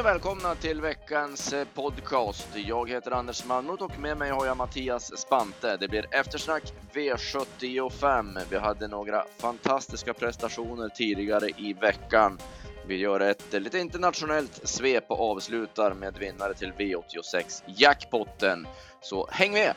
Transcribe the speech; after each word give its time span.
Och 0.00 0.06
välkomna 0.06 0.54
till 0.54 0.80
veckans 0.80 1.52
eh, 1.52 1.66
podcast. 1.74 2.48
Jag 2.54 2.90
heter 2.90 3.10
Anders 3.10 3.44
Malmroth 3.44 3.82
och 3.82 3.98
med 3.98 4.16
mig 4.16 4.30
har 4.30 4.46
jag 4.46 4.56
Mattias 4.56 5.18
Spante. 5.18 5.76
Det 5.76 5.88
blir 5.88 6.06
eftersnack 6.10 6.62
V75. 6.92 8.40
Vi 8.50 8.58
hade 8.58 8.88
några 8.88 9.24
fantastiska 9.38 10.14
prestationer 10.14 10.88
tidigare 10.88 11.48
i 11.56 11.72
veckan. 11.72 12.38
Vi 12.86 12.96
gör 12.96 13.20
ett 13.20 13.54
eh, 13.54 13.60
lite 13.60 13.78
internationellt 13.78 14.60
svep 14.68 15.04
och 15.08 15.30
avslutar 15.30 15.94
med 15.94 16.18
vinnare 16.18 16.54
till 16.54 16.72
V86 16.72 17.62
Jackpotten. 17.66 18.66
Så 19.00 19.28
häng 19.30 19.52
med! 19.52 19.74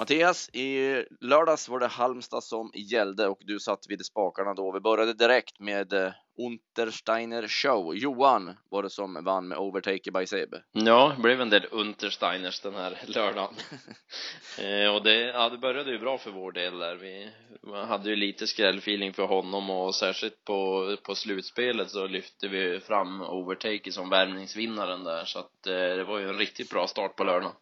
Mattias, 0.00 0.50
i 0.52 1.04
lördags 1.20 1.68
var 1.68 1.80
det 1.80 1.86
Halmstad 1.86 2.44
som 2.44 2.70
gällde 2.74 3.28
och 3.28 3.38
du 3.40 3.60
satt 3.60 3.86
vid 3.88 4.06
spakarna 4.06 4.54
då. 4.54 4.72
Vi 4.72 4.80
började 4.80 5.14
direkt 5.14 5.60
med 5.60 5.92
eh, 5.92 6.12
Untersteiner 6.38 7.48
Show. 7.48 7.96
Johan 7.96 8.56
var 8.70 8.82
det 8.82 8.90
som 8.90 9.24
vann 9.24 9.48
med 9.48 9.58
Overtaker 9.58 10.10
by 10.10 10.26
Sebe. 10.26 10.62
Ja, 10.72 11.12
det 11.16 11.22
blev 11.22 11.40
en 11.40 11.50
del 11.50 11.66
Untersteiners 11.70 12.60
den 12.60 12.74
här 12.74 12.98
lördagen. 13.06 13.54
eh, 14.58 14.94
och 14.94 15.02
det, 15.02 15.14
ja, 15.14 15.48
det 15.48 15.58
började 15.58 15.90
ju 15.90 15.98
bra 15.98 16.18
för 16.18 16.30
vår 16.30 16.52
del 16.52 16.78
där. 16.78 16.94
Vi 16.94 17.30
hade 17.86 18.10
ju 18.10 18.16
lite 18.16 18.46
skrällfeeling 18.46 19.12
för 19.12 19.26
honom 19.26 19.70
och 19.70 19.94
särskilt 19.94 20.44
på, 20.44 20.96
på 21.02 21.14
slutspelet 21.14 21.90
så 21.90 22.06
lyfte 22.06 22.48
vi 22.48 22.80
fram 22.80 23.20
Overtaker 23.22 23.90
som 23.90 24.10
värmningsvinnaren 24.10 25.04
där 25.04 25.24
så 25.24 25.38
att 25.38 25.66
eh, 25.66 25.72
det 25.72 26.04
var 26.04 26.18
ju 26.18 26.28
en 26.28 26.38
riktigt 26.38 26.70
bra 26.70 26.86
start 26.86 27.16
på 27.16 27.24
lördagen. 27.24 27.52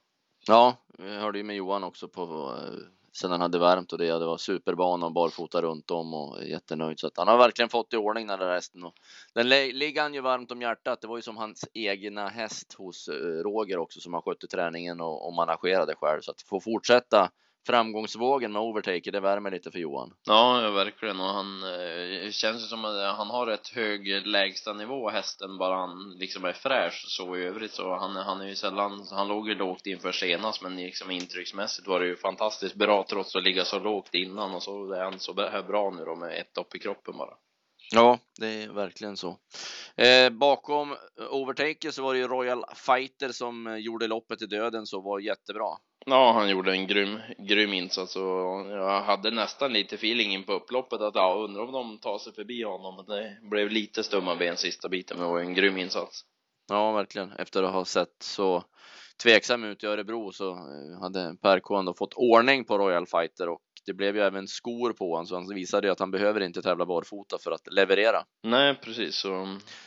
Ja, 0.48 0.76
vi 0.98 1.16
hörde 1.16 1.38
ju 1.38 1.44
med 1.44 1.56
Johan 1.56 1.84
också 1.84 2.08
på 2.08 2.22
eh, 2.22 2.78
sen 3.12 3.30
han 3.30 3.40
hade 3.40 3.58
värmt 3.58 3.92
och 3.92 3.98
det. 3.98 4.18
Det 4.18 4.26
var 4.26 4.36
superbana 4.36 5.06
och 5.06 5.12
barfota 5.12 5.62
runt 5.62 5.90
om 5.90 6.14
och 6.14 6.44
jättenöjd 6.44 7.00
så 7.00 7.06
att 7.06 7.16
han 7.16 7.28
har 7.28 7.38
verkligen 7.38 7.68
fått 7.68 7.92
i 7.92 7.96
ordning 7.96 8.26
den 8.26 8.38
där 8.38 8.54
hästen 8.54 8.84
och 8.84 8.94
den 9.34 9.48
ligger 9.48 10.02
han 10.02 10.14
ju 10.14 10.20
varmt 10.20 10.50
om 10.50 10.62
hjärtat. 10.62 11.00
Det 11.00 11.08
var 11.08 11.16
ju 11.16 11.22
som 11.22 11.36
hans 11.36 11.68
egna 11.74 12.28
häst 12.28 12.72
hos 12.72 13.08
eh, 13.08 13.14
Roger 13.42 13.78
också 13.78 14.00
som 14.00 14.12
han 14.12 14.22
skötte 14.22 14.46
träningen 14.46 15.00
och, 15.00 15.26
och 15.26 15.34
managerade 15.34 15.94
själv 15.94 16.20
så 16.20 16.30
att 16.30 16.42
få 16.42 16.60
fortsätta 16.60 17.30
framgångsvågen 17.66 18.52
med 18.52 18.62
overtaker, 18.62 19.12
det 19.12 19.20
värmer 19.20 19.50
lite 19.50 19.70
för 19.70 19.78
Johan. 19.78 20.14
Ja, 20.26 20.70
verkligen. 20.70 21.20
Och 21.20 21.26
han 21.26 21.62
eh, 21.62 22.30
känns 22.30 22.68
som 22.68 22.84
att 22.84 23.16
han 23.16 23.30
har 23.30 23.46
ett 23.46 23.68
hög 23.68 24.26
lägsta 24.26 24.72
nivå 24.72 25.10
hästen, 25.10 25.58
bara 25.58 25.76
han 25.76 26.16
liksom 26.18 26.44
är 26.44 26.52
fräsch 26.52 27.04
så 27.08 27.36
i 27.36 27.42
övrigt 27.42 27.72
så 27.72 27.96
han, 27.96 28.16
han 28.16 28.40
är 28.40 28.46
ju 28.46 28.54
sällan, 28.54 29.06
han 29.10 29.28
låg 29.28 29.48
ju 29.48 29.54
lågt 29.54 29.86
inför 29.86 30.12
senast 30.12 30.62
men 30.62 30.76
liksom 30.76 31.10
intrycksmässigt 31.10 31.88
var 31.88 32.00
det 32.00 32.06
ju 32.06 32.16
fantastiskt 32.16 32.74
bra 32.74 33.06
trots 33.08 33.36
att 33.36 33.42
ligga 33.42 33.64
så 33.64 33.78
lågt 33.78 34.14
innan 34.14 34.54
och 34.54 34.62
så 34.62 34.92
är 34.92 35.04
han 35.04 35.18
så 35.18 35.48
här 35.50 35.62
bra 35.62 35.90
nu 35.90 36.04
då 36.04 36.16
med 36.16 36.40
ett 36.40 36.54
dopp 36.54 36.74
i 36.74 36.78
kroppen 36.78 37.16
bara. 37.16 37.34
Ja, 37.90 38.18
det 38.40 38.46
är 38.46 38.68
verkligen 38.68 39.16
så. 39.16 39.38
Eh, 39.96 40.30
bakom 40.30 40.96
Overtaker 41.30 41.90
så 41.90 42.02
var 42.02 42.14
det 42.14 42.20
ju 42.20 42.28
Royal 42.28 42.64
Fighter 42.74 43.32
som 43.32 43.80
gjorde 43.80 44.06
loppet 44.06 44.42
i 44.42 44.46
döden 44.46 44.86
så 44.86 45.00
var 45.00 45.18
jättebra. 45.20 45.68
Ja, 46.10 46.32
han 46.32 46.50
gjorde 46.50 46.72
en 46.72 46.86
grym, 46.86 47.18
grym 47.38 47.72
insats 47.72 48.16
och 48.16 48.22
jag 48.70 49.02
hade 49.02 49.30
nästan 49.30 49.72
lite 49.72 49.94
feeling 49.94 50.32
in 50.32 50.44
på 50.44 50.52
upploppet 50.52 51.00
att 51.00 51.14
ja, 51.14 51.34
undrar 51.34 51.62
om 51.62 51.72
de 51.72 51.98
tar 51.98 52.18
sig 52.18 52.32
förbi 52.32 52.62
honom. 52.62 52.96
Men 52.96 53.16
det 53.16 53.38
blev 53.50 53.70
lite 53.70 54.02
stumma 54.02 54.36
ben 54.36 54.56
sista 54.56 54.88
biten, 54.88 55.18
men 55.18 55.26
det 55.26 55.32
var 55.32 55.40
en 55.40 55.54
grym 55.54 55.76
insats. 55.76 56.24
Ja, 56.68 56.92
verkligen. 56.92 57.32
Efter 57.32 57.62
att 57.62 57.72
ha 57.72 57.84
sett 57.84 58.22
så 58.22 58.64
tveksam 59.22 59.64
ut 59.64 59.84
i 59.84 59.86
Örebro 59.86 60.32
så 60.32 60.50
eh, 60.50 61.00
hade 61.00 61.36
Per 61.42 61.60
K 61.60 61.76
ändå 61.76 61.94
fått 61.94 62.14
ordning 62.14 62.64
på 62.64 62.78
Royal 62.78 63.06
Fighter 63.06 63.48
och 63.48 63.62
det 63.86 63.94
blev 63.94 64.16
ju 64.16 64.22
även 64.22 64.48
skor 64.48 64.92
på 64.92 65.10
honom 65.10 65.26
så 65.26 65.34
han 65.34 65.54
visade 65.54 65.86
ju 65.86 65.92
att 65.92 66.00
han 66.00 66.10
behöver 66.10 66.40
inte 66.40 66.62
tävla 66.62 66.86
barfota 66.86 67.38
för 67.44 67.50
att 67.50 67.72
leverera. 67.72 68.24
Nej, 68.42 68.74
precis. 68.74 69.16
Så 69.16 69.42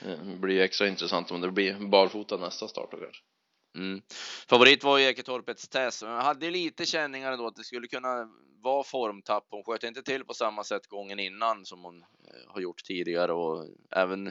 eh, 0.05 0.19
det 0.23 0.37
blir 0.39 0.55
ju 0.55 0.61
extra 0.61 0.87
intressant 0.87 1.31
om 1.31 1.41
det 1.41 1.51
blir 1.51 1.89
barfota 1.89 2.37
nästa 2.37 2.67
start 2.67 2.91
då 2.91 2.97
kanske. 2.97 3.21
Mm. 3.75 4.01
Favorit 4.49 4.83
var 4.83 4.97
ju 4.97 5.05
Eketorpets 5.05 5.67
Tess. 5.67 6.01
Jag 6.01 6.21
hade 6.21 6.51
lite 6.51 6.85
känningar 6.85 7.37
då 7.37 7.47
att 7.47 7.55
det 7.55 7.63
skulle 7.63 7.87
kunna 7.87 8.27
vara 8.63 8.83
formtapp. 8.83 9.47
Hon 9.49 9.63
sköt 9.63 9.83
inte 9.83 10.03
till 10.03 10.25
på 10.25 10.33
samma 10.33 10.63
sätt 10.63 10.87
gången 10.87 11.19
innan 11.19 11.65
som 11.65 11.83
hon 11.83 12.01
eh, 12.01 12.53
har 12.53 12.61
gjort 12.61 12.83
tidigare 12.83 13.33
och 13.33 13.65
även 13.91 14.27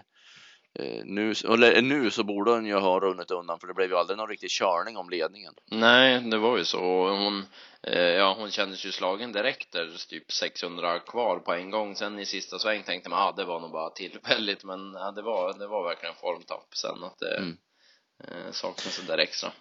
eh, 0.74 1.04
nu, 1.04 1.30
eller 1.30 1.82
nu 1.82 2.10
så 2.10 2.24
borde 2.24 2.50
hon 2.50 2.66
ju 2.66 2.74
ha 2.74 3.00
runnit 3.00 3.30
undan 3.30 3.60
för 3.60 3.66
det 3.66 3.74
blev 3.74 3.90
ju 3.90 3.96
aldrig 3.96 4.18
någon 4.18 4.28
riktig 4.28 4.50
körning 4.50 4.96
om 4.96 5.10
ledningen. 5.10 5.54
Nej, 5.70 6.20
det 6.20 6.38
var 6.38 6.58
ju 6.58 6.64
så. 6.64 7.08
Hon, 7.08 7.44
eh, 7.82 8.02
ja, 8.02 8.34
hon 8.38 8.50
kändes 8.50 8.86
ju 8.86 8.92
slagen 8.92 9.32
direkt 9.32 9.72
där, 9.72 10.08
typ 10.08 10.32
600 10.32 10.98
kvar 10.98 11.38
på 11.38 11.52
en 11.52 11.70
gång. 11.70 11.96
Sen 11.96 12.18
i 12.18 12.26
sista 12.26 12.58
sväng 12.58 12.82
tänkte 12.82 13.10
man, 13.10 13.18
ja, 13.18 13.28
ah, 13.28 13.32
det 13.32 13.44
var 13.44 13.60
nog 13.60 13.72
bara 13.72 13.90
tillfälligt, 13.90 14.64
men 14.64 14.92
ja, 14.92 15.10
det 15.10 15.22
var, 15.22 15.58
det 15.58 15.66
var 15.66 15.88
verkligen 15.88 16.14
formtapp 16.14 16.68
sen 16.74 17.04
att 17.04 17.18
det, 17.18 17.36
mm 17.36 17.56
saknas 18.50 19.00
det 19.00 19.12
där 19.12 19.18
extra. 19.18 19.52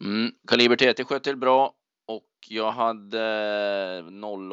Mm. 0.00 0.32
Kaliber 0.48 0.76
TT 0.76 1.04
sköt 1.04 1.24
till 1.24 1.36
bra 1.36 1.74
och 2.06 2.28
jag 2.48 2.72
hade 2.72 4.04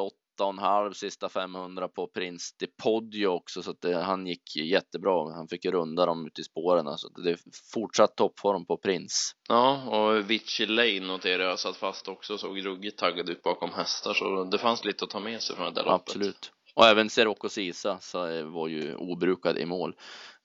08 0.06 0.16
och 0.44 0.50
en 0.50 0.59
halv 0.59 0.94
sista 0.94 1.29
500 1.29 1.88
på 1.88 2.07
Prince 2.07 2.56
de 2.59 2.68
Podio 2.68 3.28
också 3.28 3.63
så 3.63 3.72
att 3.72 3.81
det, 3.81 4.02
han 4.02 4.28
gick 4.28 4.56
jättebra. 4.56 5.34
Han 5.34 5.47
fick 5.47 5.66
runda 5.66 6.06
dem 6.06 6.28
ute 6.28 6.41
i 6.41 6.44
spåren 6.44 6.97
så 6.97 7.09
det 7.09 7.29
är 7.29 7.40
fortsatt 7.74 8.16
toppform 8.16 8.66
på 8.66 8.78
Prince. 8.78 9.16
Ja, 9.50 9.84
och 9.84 10.29
Vichy 10.29 10.66
Lane 10.66 11.00
noterade 11.00 11.44
jag 11.44 11.59
satt 11.59 11.78
fast 11.78 12.08
också 12.08 12.38
såg 12.38 12.66
ruggigt 12.66 13.00
taggad 13.00 13.29
ut 13.29 13.44
bakom 13.44 13.69
hästar 13.73 14.13
så 14.13 14.44
det 14.44 14.58
fanns 14.58 14.85
lite 14.85 15.06
att 15.06 15.12
ta 15.12 15.19
med 15.19 15.41
sig 15.41 15.56
från 15.56 15.66
det 15.66 15.72
där 15.72 15.84
loppet. 15.84 16.09
Absolut. 16.09 16.52
Och 16.74 16.86
även 16.86 17.09
Serocco 17.09 17.50
Sisa 17.50 18.00
så 18.00 18.28
eh, 18.28 18.46
var 18.46 18.68
ju 18.68 18.96
obrukad 18.96 19.58
i 19.58 19.66
mål. 19.66 19.96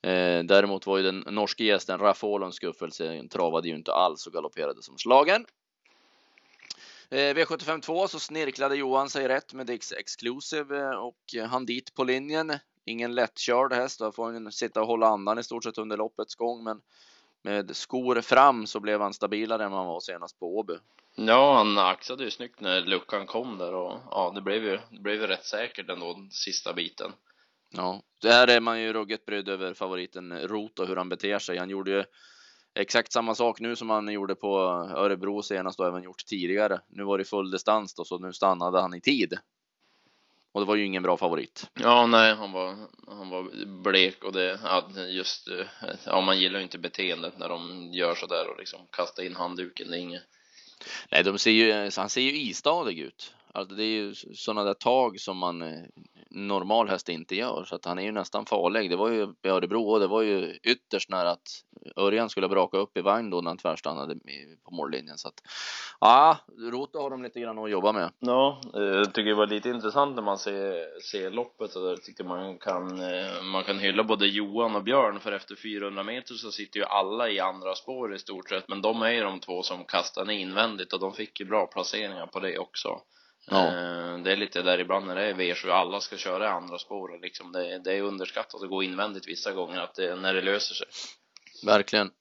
Eh, 0.02 0.44
däremot 0.44 0.86
var 0.86 0.96
ju 0.96 1.02
den 1.02 1.24
norske 1.30 1.64
gästen 1.64 1.98
Rafolons 1.98 2.56
skuffelse 2.56 3.28
travade 3.30 3.68
ju 3.68 3.74
inte 3.74 3.92
alls 3.92 4.26
och 4.26 4.32
galopperade 4.32 4.82
som 4.82 4.98
slagen. 4.98 5.46
Eh, 7.10 7.34
V75 7.34 7.80
2 7.80 8.08
så 8.08 8.18
snirklade 8.18 8.76
Johan 8.76 9.10
sig 9.10 9.28
rätt 9.28 9.54
med 9.54 9.66
Dix 9.66 9.92
Exclusive 9.92 10.78
eh, 10.78 10.90
och 10.90 11.48
han 11.48 11.66
dit 11.66 11.94
på 11.94 12.04
linjen. 12.04 12.52
Ingen 12.84 13.14
lättkörd 13.14 13.72
häst, 13.72 13.98
då 13.98 14.12
får 14.12 14.32
han 14.32 14.52
sitta 14.52 14.80
och 14.80 14.86
hålla 14.86 15.06
andan 15.06 15.38
i 15.38 15.42
stort 15.42 15.64
sett 15.64 15.78
under 15.78 15.96
loppets 15.96 16.34
gång, 16.34 16.64
men 16.64 16.80
med 17.42 17.76
skor 17.76 18.20
fram 18.20 18.66
så 18.66 18.80
blev 18.80 19.00
han 19.00 19.14
stabilare 19.14 19.64
än 19.64 19.72
han 19.72 19.86
var 19.86 20.00
senast 20.00 20.38
på 20.38 20.58
Åby. 20.58 20.74
Ja, 21.18 21.54
han 21.56 21.78
axade 21.78 22.24
ju 22.24 22.30
snyggt 22.30 22.60
när 22.60 22.80
luckan 22.80 23.26
kom 23.26 23.58
där 23.58 23.74
och 23.74 24.00
ja, 24.10 24.32
det 24.34 24.40
blev 24.40 24.64
ju, 24.64 24.78
det 24.90 25.00
blev 25.00 25.20
ju 25.20 25.26
rätt 25.26 25.44
säkert 25.44 25.90
ändå 25.90 26.28
sista 26.30 26.72
biten. 26.72 27.12
Ja, 27.70 28.02
där 28.22 28.48
är 28.48 28.60
man 28.60 28.80
ju 28.80 28.92
ruggigt 28.92 29.26
brydd 29.26 29.48
över 29.48 29.74
favoriten 29.74 30.38
Rot 30.38 30.78
och 30.78 30.86
hur 30.86 30.96
han 30.96 31.08
beter 31.08 31.38
sig. 31.38 31.58
Han 31.58 31.70
gjorde 31.70 31.90
ju 31.90 32.04
exakt 32.74 33.12
samma 33.12 33.34
sak 33.34 33.60
nu 33.60 33.76
som 33.76 33.90
han 33.90 34.08
gjorde 34.08 34.34
på 34.34 34.58
Örebro 34.96 35.42
senast 35.42 35.80
och 35.80 35.86
även 35.86 36.02
gjort 36.02 36.26
tidigare. 36.26 36.80
Nu 36.88 37.04
var 37.04 37.18
det 37.18 37.24
full 37.24 37.50
distans 37.50 37.94
då, 37.94 38.04
så 38.04 38.18
nu 38.18 38.32
stannade 38.32 38.80
han 38.80 38.94
i 38.94 39.00
tid. 39.00 39.38
Och 40.52 40.60
det 40.60 40.66
var 40.66 40.76
ju 40.76 40.84
ingen 40.84 41.02
bra 41.02 41.16
favorit. 41.16 41.70
Ja, 41.74 42.06
nej, 42.06 42.34
han 42.34 42.52
var, 42.52 42.76
han 43.08 43.30
var 43.30 43.66
blek 43.82 44.24
och 44.24 44.32
det, 44.32 44.60
just, 45.08 45.48
ja, 46.06 46.20
man 46.20 46.40
gillar 46.40 46.58
ju 46.58 46.62
inte 46.62 46.78
beteendet 46.78 47.38
när 47.38 47.48
de 47.48 47.90
gör 47.92 48.14
så 48.14 48.26
där 48.26 48.50
och 48.50 48.58
liksom 48.58 48.80
kastar 48.90 49.22
in 49.22 49.36
handduken, 49.36 49.90
det 49.90 49.96
är 49.96 50.00
inget. 50.00 50.22
Nej, 51.10 51.24
de 51.24 51.38
ser 51.38 51.50
ju, 51.50 51.70
eh, 51.70 51.92
han 51.96 52.10
ser 52.10 52.20
ju 52.20 52.36
istadig 52.38 52.98
ut. 52.98 53.34
Alltså 53.56 53.74
det 53.74 53.84
är 53.84 53.86
ju 53.86 54.14
sådana 54.14 54.64
där 54.64 54.74
tag 54.74 55.20
som 55.20 55.38
man 55.38 55.62
eh, 55.62 55.82
normal 56.30 56.88
häst 56.88 57.08
inte 57.08 57.36
gör 57.36 57.64
så 57.64 57.74
att 57.74 57.84
han 57.84 57.98
är 57.98 58.02
ju 58.02 58.12
nästan 58.12 58.46
farlig. 58.46 58.90
Det 58.90 58.96
var 58.96 59.08
ju 59.08 59.34
i 59.42 59.48
Örebro 59.48 59.90
och 59.90 60.00
det 60.00 60.06
var 60.06 60.22
ju 60.22 60.58
ytterst 60.62 61.10
nära 61.10 61.30
att 61.30 61.62
Örjan 61.96 62.30
skulle 62.30 62.48
braka 62.48 62.76
upp 62.76 62.96
i 62.96 63.00
vagn 63.00 63.30
då 63.30 63.40
när 63.40 63.50
han 63.50 63.58
tvärstannade 63.58 64.14
på 64.64 64.74
mållinjen 64.74 65.18
så 65.18 65.28
att 65.28 65.42
ja, 66.00 66.38
Rota 66.72 66.98
har 66.98 67.10
de 67.10 67.22
lite 67.22 67.40
grann 67.40 67.58
att 67.58 67.70
jobba 67.70 67.92
med. 67.92 68.12
Ja, 68.18 68.60
eh, 68.74 68.82
jag 68.82 69.14
tycker 69.14 69.30
det 69.30 69.34
var 69.34 69.46
lite 69.46 69.68
intressant 69.68 70.16
när 70.16 70.22
man 70.22 70.38
ser, 70.38 71.00
ser 71.00 71.30
loppet 71.30 71.70
så 71.70 71.86
där 71.88 71.96
tycker 71.96 72.24
man 72.24 72.58
kan 72.58 73.00
eh, 73.00 73.42
man 73.42 73.64
kan 73.64 73.78
hylla 73.78 74.04
både 74.04 74.26
Johan 74.26 74.76
och 74.76 74.82
Björn 74.82 75.20
för 75.20 75.32
efter 75.32 75.56
400 75.56 76.02
meter 76.02 76.34
så 76.34 76.52
sitter 76.52 76.80
ju 76.80 76.86
alla 76.86 77.30
i 77.30 77.40
andra 77.40 77.74
spår 77.74 78.14
i 78.14 78.18
stort 78.18 78.48
sett 78.48 78.68
men 78.68 78.82
de 78.82 79.02
är 79.02 79.10
ju 79.10 79.22
de 79.22 79.40
två 79.40 79.62
som 79.62 79.84
kastar 79.84 80.30
invändigt 80.30 80.92
och 80.92 81.00
de 81.00 81.12
fick 81.12 81.40
ju 81.40 81.46
bra 81.46 81.66
placeringar 81.66 82.26
på 82.26 82.40
det 82.40 82.58
också. 82.58 83.00
Ja. 83.50 83.66
Eh, 83.66 84.18
det 84.18 84.32
är 84.32 84.36
lite 84.36 84.62
där 84.62 84.78
ibland 84.78 85.06
när 85.06 85.14
det 85.14 85.22
är 85.22 85.34
V7 85.34 85.70
alla 85.70 86.00
ska 86.00 86.16
köra 86.16 86.44
i 86.44 86.48
andra 86.48 86.78
spår 86.78 87.18
liksom 87.22 87.52
det, 87.52 87.78
det 87.78 87.92
är 87.92 88.02
underskattat 88.02 88.62
att 88.62 88.68
gå 88.68 88.82
invändigt 88.82 89.28
vissa 89.28 89.52
gånger 89.52 89.80
att 89.80 89.94
det, 89.94 90.16
när 90.16 90.34
det 90.34 90.42
löser 90.42 90.74
sig. 90.74 90.86
Verkligen. 91.64 92.10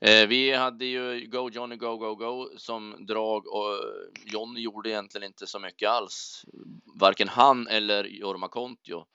Eh, 0.00 0.26
vi 0.26 0.52
hade 0.52 0.84
ju 0.84 1.26
Go 1.26 1.50
Johnny 1.50 1.76
Go 1.76 1.96
Go 1.96 2.14
Go 2.14 2.48
som 2.56 3.06
drag 3.06 3.46
och 3.46 3.78
Johnny 4.24 4.60
gjorde 4.60 4.90
egentligen 4.90 5.26
inte 5.26 5.46
så 5.46 5.58
mycket 5.58 5.88
alls. 5.90 6.44
Varken 7.00 7.28
han 7.28 7.66
eller 7.68 8.04
Jorma 8.04 8.48
Kontio. 8.48 9.06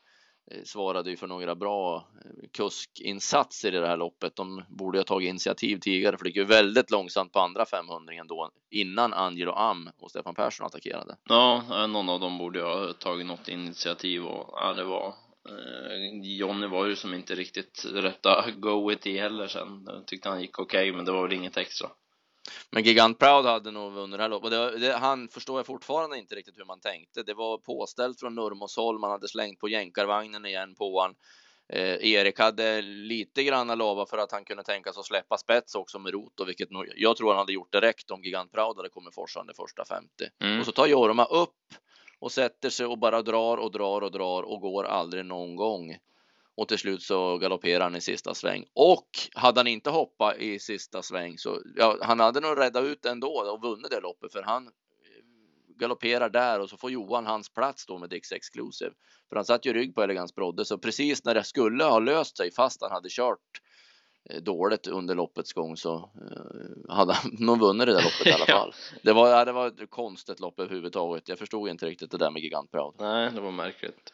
Eh, 0.52 0.64
svarade 0.64 1.10
ju 1.10 1.18
för 1.18 1.28
några 1.28 1.56
bra 1.56 1.96
eh, 1.98 2.50
kuskinsatser 2.52 3.76
i 3.76 3.80
det 3.80 3.88
här 3.88 3.98
loppet. 3.98 4.36
De 4.36 4.64
borde 4.70 5.00
ha 5.00 5.04
tagit 5.04 5.30
initiativ 5.30 5.78
tidigare 5.80 6.18
för 6.18 6.24
det 6.24 6.30
gick 6.30 6.38
ju 6.38 6.44
väldigt 6.44 6.92
långsamt 6.92 7.34
på 7.34 7.40
andra 7.40 7.66
500 7.66 8.14
då 8.28 8.52
innan 8.70 9.14
Angelo 9.14 9.52
Am 9.52 9.90
och 9.98 10.10
Stefan 10.10 10.36
Persson 10.36 10.66
attackerade. 10.66 11.18
Ja, 11.24 11.64
eh, 11.72 11.88
någon 11.88 12.10
av 12.10 12.20
dem 12.20 12.38
borde 12.38 12.62
ha 12.62 12.94
tagit 12.94 13.26
något 13.26 13.48
initiativ 13.48 14.26
och 14.26 14.54
ja, 14.54 14.74
det 14.74 14.84
var 14.84 15.14
Jonny 16.24 16.68
var 16.68 16.86
ju 16.86 16.96
som 16.96 17.14
inte 17.14 17.36
riktigt 17.36 17.86
rätta 17.94 18.46
goet 18.58 19.08
i 19.08 19.18
heller 19.18 19.48
sen. 19.48 19.84
Jag 19.88 20.08
tyckte 20.08 20.30
han 20.30 20.42
gick 20.42 20.60
okej, 20.60 20.90
okay, 20.90 20.96
men 20.96 21.06
det 21.06 21.12
var 21.12 21.22
väl 21.22 21.34
inget 21.34 21.58
extra. 21.58 21.90
Men 22.70 22.84
Gigant 22.84 23.20
Proud 23.20 23.46
hade 23.46 23.72
nog 23.72 23.94
vunnit 23.94 24.18
det 24.18 24.24
här 24.24 24.30
loppet. 24.30 24.52
Det, 24.52 24.80
det, 24.80 24.94
han 24.94 25.30
förstår 25.30 25.60
jag 25.60 25.66
fortfarande 25.66 26.18
inte 26.18 26.36
riktigt 26.36 26.58
hur 26.58 26.66
man 26.66 26.80
tänkte. 26.80 27.24
Det 27.24 27.34
var 27.34 27.58
påställt 27.58 28.20
från 28.20 28.36
Nurmoshåll. 28.36 29.00
Man 29.00 29.12
hade 29.12 29.28
slängt 29.28 29.60
på 29.60 29.70
jänkarvagnen 29.70 30.46
igen 30.46 30.76
på 30.76 31.02
han. 31.02 31.16
Eh, 31.74 32.14
Erik 32.14 32.40
hade 32.40 32.82
lite 32.82 33.44
grann 33.44 33.78
lovat 33.78 34.10
för 34.10 34.18
att 34.18 34.32
han 34.32 34.46
kunde 34.46 34.64
tänka 34.64 34.94
sig 34.94 35.00
att 35.00 35.06
släppa 35.06 35.38
spets 35.38 35.76
också 35.76 36.00
med 36.00 36.14
Roto, 36.14 36.46
vilket 36.46 36.72
nog, 36.72 36.86
jag 36.96 37.18
tror 37.18 37.30
han 37.30 37.38
hade 37.38 37.54
gjort 37.54 37.72
direkt 37.72 38.12
om 38.12 38.24
Gigant 38.24 38.52
Proud 38.52 38.78
hade 38.78 38.90
kommit 38.90 39.16
forsande 39.16 39.54
första 39.54 39.86
50. 39.86 40.10
Mm. 40.44 40.60
Och 40.60 40.66
så 40.66 40.72
tar 40.72 40.88
Jorma 40.88 41.26
upp 41.26 41.56
och 42.20 42.32
sätter 42.32 42.70
sig 42.70 42.86
och 42.86 43.00
bara 43.00 43.22
drar 43.22 43.58
och 43.58 43.72
drar 43.72 44.02
och 44.02 44.12
drar 44.12 44.44
och 44.44 44.62
går 44.62 44.84
aldrig 44.84 45.26
någon 45.26 45.56
gång 45.56 45.98
och 46.60 46.68
till 46.68 46.78
slut 46.78 47.04
så 47.04 47.38
galopperar 47.38 47.84
han 47.84 47.96
i 47.96 48.02
sista 48.02 48.34
sväng. 48.34 48.66
Och 48.74 49.10
hade 49.34 49.60
han 49.60 49.68
inte 49.68 49.90
hoppat 49.90 50.38
i 50.38 50.60
sista 50.60 51.02
sväng 51.02 51.38
så 51.38 51.62
ja, 51.76 51.98
han 52.02 52.20
hade 52.20 52.40
nog 52.40 52.58
räddat 52.58 52.84
ut 52.84 53.06
ändå 53.06 53.28
och 53.28 53.62
vunnit 53.62 53.92
det 53.92 54.00
loppet 54.00 54.32
för 54.32 54.44
han 54.44 54.70
galopperar 55.80 56.30
där 56.30 56.60
och 56.60 56.70
så 56.70 56.78
får 56.78 56.92
Johan 56.92 57.26
hans 57.26 57.50
plats 57.54 57.86
då 57.86 57.98
med 57.98 58.10
Dix 58.10 58.32
Exclusive. 58.32 58.92
För 59.30 59.36
han 59.36 59.46
satt 59.46 59.66
ju 59.66 59.74
rygg 59.74 59.96
på 59.96 60.04
Elegans 60.04 60.36
Brodde 60.36 60.66
så 60.66 60.78
precis 60.78 61.26
när 61.26 61.36
det 61.36 61.44
skulle 61.44 61.84
ha 61.84 62.00
löst 62.00 62.38
sig 62.38 62.52
fast 62.52 62.82
han 62.82 62.92
hade 62.92 63.10
kört 63.10 63.62
eh, 64.30 64.42
dåligt 64.42 64.88
under 64.88 65.16
loppets 65.16 65.54
gång 65.54 65.78
så 65.78 65.96
uh, 65.96 66.96
hade 66.96 67.14
han 67.14 67.32
nog 67.40 67.60
vunnit 67.60 67.88
det 67.88 67.94
där 67.94 68.04
loppet 68.04 68.28
i 68.28 68.32
alla 68.32 68.46
fall. 68.60 68.74
Det 69.04 69.14
var, 69.14 69.46
det 69.46 69.52
var 69.52 69.68
ett 69.68 69.90
konstigt 69.90 70.40
lopp 70.40 70.60
överhuvudtaget. 70.60 71.30
Jag 71.30 71.40
förstod 71.40 71.70
inte 71.70 71.86
riktigt 71.86 72.12
det 72.12 72.18
där 72.18 72.32
med 72.32 72.42
Gigant 72.42 72.72
Proud. 72.72 72.96
Nej, 73.00 73.32
det 73.32 73.42
var 73.42 73.52
märkligt. 73.52 74.14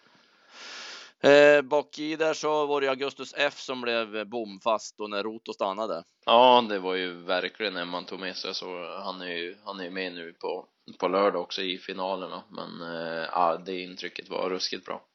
Eh, 1.23 1.61
bak 1.61 1.99
i 1.99 2.15
där 2.15 2.33
så 2.33 2.65
var 2.65 2.81
det 2.81 2.87
Augustus 2.87 3.33
F 3.37 3.59
som 3.59 3.81
blev 3.81 4.27
bomfast 4.27 4.99
och 4.99 5.09
när 5.09 5.23
Roto 5.23 5.53
stannade. 5.53 6.03
Ja, 6.25 6.65
det 6.69 6.79
var 6.79 6.95
ju 6.95 7.13
verkligen 7.13 7.73
när 7.73 7.85
man 7.85 8.05
tog 8.05 8.19
med 8.19 8.35
sig 8.35 8.55
så 8.55 8.99
han 9.03 9.21
är 9.21 9.35
ju, 9.35 9.57
han 9.63 9.79
är 9.79 9.89
med 9.89 10.13
nu 10.13 10.33
på, 10.33 10.65
på 10.99 11.07
lördag 11.07 11.41
också 11.41 11.61
i 11.61 11.77
finalerna. 11.77 12.43
Men 12.49 12.81
eh, 12.81 13.27
ja, 13.31 13.61
det 13.65 13.81
intrycket 13.81 14.29
var 14.29 14.49
ruskigt 14.49 14.85
bra. 14.85 15.05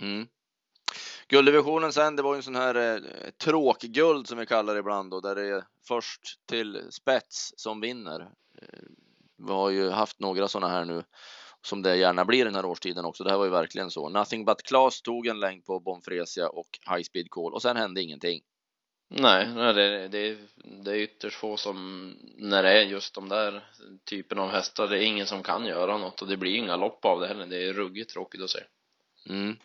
Mm. 0.00 0.28
Gulddivisionen 1.28 1.92
sen, 1.92 2.16
det 2.16 2.22
var 2.22 2.34
ju 2.34 2.36
en 2.36 2.42
sån 2.42 2.56
här 2.56 2.74
eh, 2.74 3.00
tråkguld 3.44 4.28
som 4.28 4.38
vi 4.38 4.46
kallar 4.46 4.74
det 4.74 4.80
ibland 4.80 5.10
då, 5.10 5.20
där 5.20 5.34
det 5.34 5.48
är 5.48 5.64
först 5.88 6.46
till 6.46 6.82
spets 6.90 7.54
som 7.56 7.80
vinner. 7.80 8.20
Eh, 8.62 8.78
vi 9.46 9.52
har 9.52 9.70
ju 9.70 9.90
haft 9.90 10.20
några 10.20 10.48
sådana 10.48 10.72
här 10.72 10.84
nu 10.84 11.04
som 11.66 11.82
det 11.82 11.96
gärna 11.96 12.24
blir 12.24 12.44
den 12.44 12.54
här 12.54 12.64
årstiden 12.64 13.04
också. 13.04 13.24
Det 13.24 13.30
här 13.30 13.38
var 13.38 13.44
ju 13.44 13.50
verkligen 13.50 13.90
så. 13.90 14.08
Nothing 14.08 14.44
but 14.44 14.62
Class 14.62 15.02
tog 15.02 15.26
en 15.26 15.40
längd 15.40 15.64
på 15.64 15.80
Bonfresia 15.80 16.48
och 16.48 16.68
High 16.90 17.02
Speed 17.02 17.30
Call 17.30 17.54
och 17.54 17.62
sen 17.62 17.76
hände 17.76 18.02
ingenting. 18.02 18.40
Nej, 19.10 19.48
nej 19.54 19.74
det, 19.74 20.08
det, 20.08 20.36
det 20.84 20.90
är 20.90 20.96
ytterst 20.96 21.36
få 21.36 21.56
som, 21.56 22.14
när 22.36 22.62
det 22.62 22.70
är 22.70 22.82
just 22.82 23.14
de 23.14 23.28
där 23.28 23.64
typen 24.04 24.38
av 24.38 24.48
hästar, 24.48 24.88
det 24.88 24.98
är 24.98 25.02
ingen 25.02 25.26
som 25.26 25.42
kan 25.42 25.66
göra 25.66 25.98
något 25.98 26.22
och 26.22 26.28
det 26.28 26.36
blir 26.36 26.56
inga 26.56 26.76
lopp 26.76 27.04
av 27.04 27.20
det 27.20 27.26
heller. 27.26 27.46
Det 27.46 27.68
är 27.68 27.72
ruggigt 27.72 28.10
tråkigt 28.10 28.42
att 28.42 28.50
se. 28.50 28.60
Mm. 29.28 29.56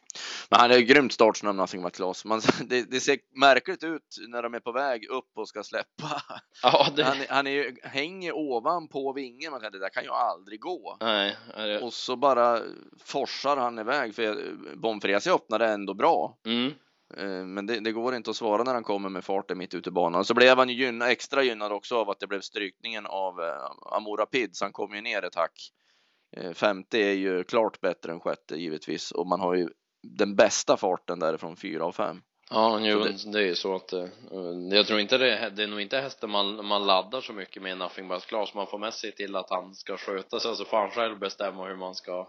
Men 0.49 0.59
han 0.59 0.71
är 0.71 0.79
grymt 0.79 1.13
startsnabb, 1.13 1.55
Nothing 1.55 1.83
but 1.83 1.95
Class. 1.95 2.25
Man, 2.25 2.41
det, 2.65 2.91
det, 2.91 2.99
ser 2.99 3.17
märkligt 3.35 3.83
ut 3.83 4.17
när 4.27 4.43
de 4.43 4.53
är 4.53 4.59
på 4.59 4.71
väg 4.71 5.09
upp 5.09 5.29
och 5.35 5.47
ska 5.47 5.63
släppa. 5.63 6.21
Ja, 6.63 6.87
det... 6.95 7.03
Han, 7.03 7.17
han 7.29 7.47
är, 7.47 7.87
hänger 7.87 8.35
ovanpå 8.35 9.13
vingen. 9.13 9.51
Man 9.51 9.61
kan, 9.61 9.71
det 9.71 9.79
där 9.79 9.89
kan 9.89 10.03
ju 10.03 10.09
aldrig 10.09 10.59
gå. 10.59 10.97
Nej, 10.99 11.37
det... 11.55 11.81
Och 11.81 11.93
så 11.93 12.15
bara 12.15 12.61
forsar 13.05 13.57
han 13.57 13.79
iväg. 13.79 14.15
För 14.15 14.55
Bonfresi 14.75 15.29
öppnade 15.29 15.67
ändå 15.67 15.93
bra. 15.93 16.37
Mm. 16.45 16.71
Eh, 17.17 17.45
men 17.45 17.65
det, 17.65 17.79
det, 17.79 17.91
går 17.91 18.15
inte 18.15 18.29
att 18.29 18.35
svara 18.35 18.63
när 18.63 18.73
han 18.73 18.83
kommer 18.83 19.09
med 19.09 19.23
farten 19.23 19.57
mitt 19.57 19.73
ute 19.73 19.89
i 19.89 19.91
banan. 19.91 20.25
Så 20.25 20.33
blev 20.33 20.57
han 20.57 20.69
ju 20.69 20.75
gynna, 20.75 21.11
extra 21.11 21.43
gynnad 21.43 21.71
också 21.71 21.97
av 21.97 22.09
att 22.09 22.19
det 22.19 22.27
blev 22.27 22.41
strykningen 22.41 23.05
av 23.05 23.41
eh, 23.41 23.95
Amora 23.97 24.25
Pid, 24.25 24.55
så 24.55 24.65
han 24.65 24.71
kom 24.73 24.95
ju 24.95 25.01
ner 25.01 25.23
ett 25.23 25.35
hack. 25.35 25.71
Eh, 26.37 26.53
femte 26.53 26.97
är 26.97 27.13
ju 27.13 27.43
klart 27.43 27.81
bättre 27.81 28.11
än 28.11 28.19
sjätte 28.19 28.55
givetvis 28.55 29.11
och 29.11 29.27
man 29.27 29.39
har 29.39 29.55
ju 29.55 29.69
den 30.03 30.35
bästa 30.35 30.77
farten 30.77 31.19
därifrån 31.19 31.55
fyra 31.55 31.85
av 31.85 31.91
fem. 31.91 32.21
Ja, 32.49 32.79
jo, 32.81 32.99
det... 32.99 33.31
det 33.31 33.39
är 33.39 33.45
ju 33.45 33.55
så 33.55 33.75
att 33.75 33.93
uh, 33.93 34.05
jag 34.71 34.87
tror 34.87 34.99
inte 34.99 35.17
det, 35.17 35.49
det 35.55 35.63
är 35.63 35.67
nog 35.67 35.81
inte 35.81 35.97
hästen 35.97 36.29
man, 36.29 36.65
man 36.65 36.85
laddar 36.85 37.21
så 37.21 37.33
mycket 37.33 37.63
med 37.63 37.77
Nothing 37.77 38.07
But 38.07 38.25
Class. 38.25 38.53
Man 38.53 38.67
får 38.67 38.77
mest 38.77 38.99
se 38.99 39.11
till 39.11 39.35
att 39.35 39.49
han 39.49 39.75
ska 39.75 39.97
sköta 39.97 40.39
sig 40.39 40.55
så 40.55 40.65
får 40.65 40.77
han 40.77 40.91
själv 40.91 41.19
bestämma 41.19 41.67
hur 41.67 41.75
man 41.75 41.95
ska 41.95 42.27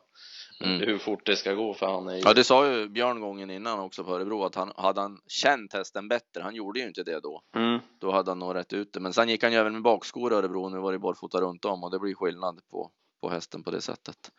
mm. 0.60 0.80
hur 0.80 0.98
fort 0.98 1.26
det 1.26 1.36
ska 1.36 1.52
gå 1.52 1.74
för 1.74 1.86
han 1.86 2.08
är 2.08 2.14
ju... 2.14 2.22
Ja, 2.24 2.34
det 2.34 2.44
sa 2.44 2.72
ju 2.72 2.88
Björn 2.88 3.20
gången 3.20 3.50
innan 3.50 3.80
också 3.80 4.04
på 4.04 4.14
Örebro 4.14 4.44
att 4.44 4.54
han 4.54 4.72
hade 4.76 5.00
han 5.00 5.20
känt 5.26 5.72
hästen 5.72 6.08
bättre. 6.08 6.42
Han 6.42 6.54
gjorde 6.54 6.80
ju 6.80 6.86
inte 6.86 7.02
det 7.02 7.20
då. 7.20 7.42
Mm. 7.56 7.80
Då 8.00 8.12
hade 8.12 8.30
han 8.30 8.38
nog 8.38 8.54
rätt 8.54 8.72
ut 8.72 8.92
det. 8.92 9.00
Men 9.00 9.12
sen 9.12 9.28
gick 9.28 9.42
han 9.42 9.52
ju 9.52 9.58
även 9.58 9.72
med 9.72 9.82
bakskor 9.82 10.32
i 10.32 10.36
Örebro. 10.36 10.68
Nu 10.68 10.78
var 10.78 10.92
det 10.92 10.98
barfota 10.98 11.40
runt 11.40 11.64
om 11.64 11.84
och 11.84 11.90
det 11.90 11.98
blir 11.98 12.14
skillnad 12.14 12.60
på 12.70 12.90
på 13.24 13.30
hästen 13.30 13.62
på 13.62 13.70
det 13.70 13.80
sättet. 13.80 14.30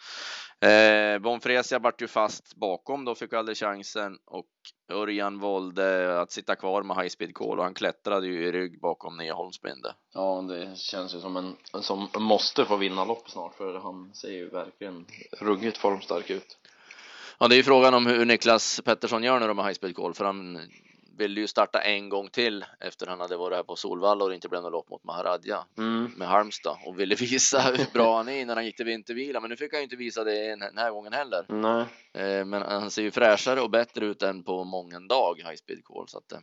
Eh, 0.62 1.20
Bonfresia 1.20 1.80
vart 1.80 2.02
ju 2.02 2.08
fast 2.08 2.56
bakom 2.56 3.06
då, 3.06 3.16
fick 3.16 3.34
aldrig 3.34 3.58
chansen 3.58 4.18
och 4.26 4.46
Örjan 4.92 5.40
valde 5.40 6.22
att 6.22 6.32
sitta 6.32 6.56
kvar 6.56 6.84
med 6.84 6.98
high 6.98 7.10
speed 7.10 7.34
call 7.34 7.60
och 7.60 7.64
han 7.64 7.74
klättrade 7.74 8.28
ju 8.28 8.48
i 8.48 8.52
rygg 8.52 8.80
bakom 8.82 9.18
Nia 9.18 9.34
Holmsbinde. 9.34 9.96
Ja, 10.14 10.46
det 10.50 10.78
känns 10.78 11.16
ju 11.16 11.20
som 11.20 11.38
en 11.38 11.56
som 11.82 12.10
måste 12.18 12.66
få 12.66 12.76
vinna 12.76 13.06
lopp 13.06 13.30
snart 13.30 13.56
för 13.56 13.80
han 13.80 14.14
ser 14.14 14.32
ju 14.32 14.50
verkligen 14.50 15.06
ruggigt 15.40 15.78
formstark 15.78 16.30
ut. 16.30 16.58
Ja, 17.40 17.48
det 17.48 17.56
är 17.56 17.58
ju 17.58 17.64
frågan 17.64 17.94
om 17.94 18.06
hur 18.06 18.26
Niklas 18.26 18.81
Pettersson 18.86 19.24
gör 19.24 19.40
nu 19.40 19.54
med 19.54 19.66
high 19.66 19.76
speed 19.76 19.96
call 19.96 20.14
för 20.14 20.26
han 20.26 20.60
ville 21.18 21.42
ju 21.42 21.48
starta 21.48 21.82
en 21.82 22.10
gång 22.10 22.30
till 22.30 22.66
efter 22.80 23.08
han 23.08 23.20
hade 23.20 23.38
varit 23.38 23.56
här 23.56 23.64
på 23.64 23.76
Solvalla 23.76 24.24
och 24.24 24.30
det 24.30 24.36
inte 24.36 24.50
blev 24.50 24.62
något 24.62 24.72
lopp 24.72 24.90
mot 24.90 25.04
Maharadja 25.04 25.66
mm. 25.78 26.12
med 26.18 26.28
Halmstad 26.28 26.78
och 26.86 27.00
ville 27.00 27.16
visa 27.20 27.62
hur 27.62 27.94
bra 27.94 28.18
han 28.18 28.30
är 28.30 28.46
när 28.46 28.56
han 28.56 28.66
gick 28.66 28.76
till 28.76 28.86
vintervila. 28.86 29.40
Men 29.40 29.50
nu 29.50 29.56
fick 29.56 29.74
han 29.74 29.80
ju 29.80 29.84
inte 29.84 29.96
visa 29.96 30.24
det 30.24 30.56
den 30.56 30.78
här 30.78 30.92
gången 30.92 31.14
heller. 31.14 31.46
Nej. 31.48 31.86
Eh, 32.14 32.46
men 32.46 32.62
han 32.62 32.92
ser 32.92 33.02
ju 33.02 33.12
fräschare 33.12 33.62
och 33.62 33.70
bättre 33.70 34.06
ut 34.06 34.22
än 34.22 34.44
på 34.44 34.64
många 34.64 35.00
dag 35.00 35.38
High 35.38 35.56
Speed 35.56 35.84
Call 35.84 36.08
så 36.08 36.18
att 36.18 36.32
eh, 36.32 36.40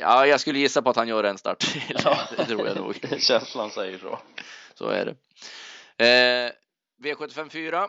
ja, 0.00 0.26
jag 0.26 0.40
skulle 0.40 0.58
gissa 0.58 0.82
på 0.82 0.90
att 0.90 0.96
han 0.96 1.08
gör 1.08 1.24
en 1.24 1.38
start 1.38 1.58
till. 1.58 1.96
Ja. 2.04 2.18
det 2.36 2.44
tror 2.44 2.66
jag 2.66 2.76
nog. 2.76 3.00
Känslan 3.18 3.70
säger 3.70 3.98
så. 3.98 4.18
Så 4.74 4.88
är 4.88 5.04
det. 5.04 5.16
Eh, 6.04 6.52
V75 7.02 7.48
4 7.48 7.88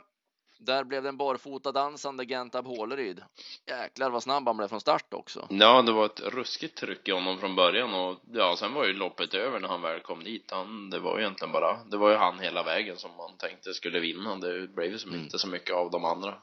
där 0.57 0.83
blev 0.83 1.03
det 1.03 1.09
en 1.09 1.17
barfota 1.17 1.71
dansande 1.71 2.25
Gentab 2.25 2.67
Håleryd. 2.67 3.23
Jäklar 3.67 4.09
vad 4.09 4.23
snabb 4.23 4.47
han 4.47 4.57
blev 4.57 4.67
från 4.67 4.81
start 4.81 5.13
också. 5.13 5.47
Ja, 5.49 5.81
det 5.81 5.91
var 5.91 6.05
ett 6.05 6.19
ruskigt 6.19 6.77
tryck 6.77 7.07
i 7.07 7.11
honom 7.11 7.37
från 7.37 7.55
början 7.55 7.93
och 7.93 8.17
ja, 8.31 8.55
sen 8.59 8.73
var 8.73 8.85
ju 8.85 8.93
loppet 8.93 9.33
över 9.33 9.59
när 9.59 9.67
han 9.67 9.81
väl 9.81 9.99
kom 9.99 10.23
dit. 10.23 10.51
Han, 10.51 10.89
det 10.89 10.99
var 10.99 11.17
ju 11.17 11.23
egentligen 11.23 11.51
bara, 11.51 11.83
det 11.83 11.97
var 11.97 12.09
ju 12.09 12.15
han 12.15 12.39
hela 12.39 12.63
vägen 12.63 12.97
som 12.97 13.11
man 13.17 13.37
tänkte 13.37 13.73
skulle 13.73 13.99
vinna. 13.99 14.35
Det 14.35 14.67
blev 14.67 14.91
ju 14.91 14.97
som 14.97 15.11
mm. 15.11 15.23
inte 15.23 15.39
så 15.39 15.47
mycket 15.47 15.75
av 15.75 15.91
de 15.91 16.05
andra. 16.05 16.35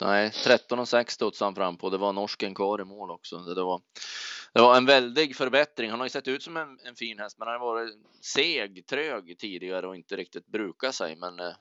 Nej, 0.00 0.30
13 0.30 0.78
och 0.78 0.88
6 0.88 1.14
studsade 1.14 1.46
han 1.46 1.54
fram 1.54 1.76
på. 1.76 1.90
Det 1.90 1.98
var 1.98 2.12
norsken 2.12 2.54
kvar 2.54 2.80
i 2.80 2.84
mål 2.84 3.10
också. 3.10 3.38
Det 3.38 3.62
var, 3.62 3.80
det 4.52 4.60
var 4.60 4.76
en 4.76 4.86
väldig 4.86 5.36
förbättring. 5.36 5.90
Han 5.90 6.00
har 6.00 6.06
ju 6.06 6.10
sett 6.10 6.28
ut 6.28 6.42
som 6.42 6.56
en, 6.56 6.78
en 6.84 6.94
fin 6.94 7.18
häst, 7.18 7.38
men 7.38 7.48
han 7.48 7.60
har 7.60 7.66
varit 7.66 7.94
seg, 8.34 8.86
trög 8.86 9.38
tidigare 9.38 9.86
och 9.86 9.96
inte 9.96 10.16
riktigt 10.16 10.46
brukat 10.46 10.94
sig. 10.94 11.16
Men 11.16 11.40
eh, 11.40 11.52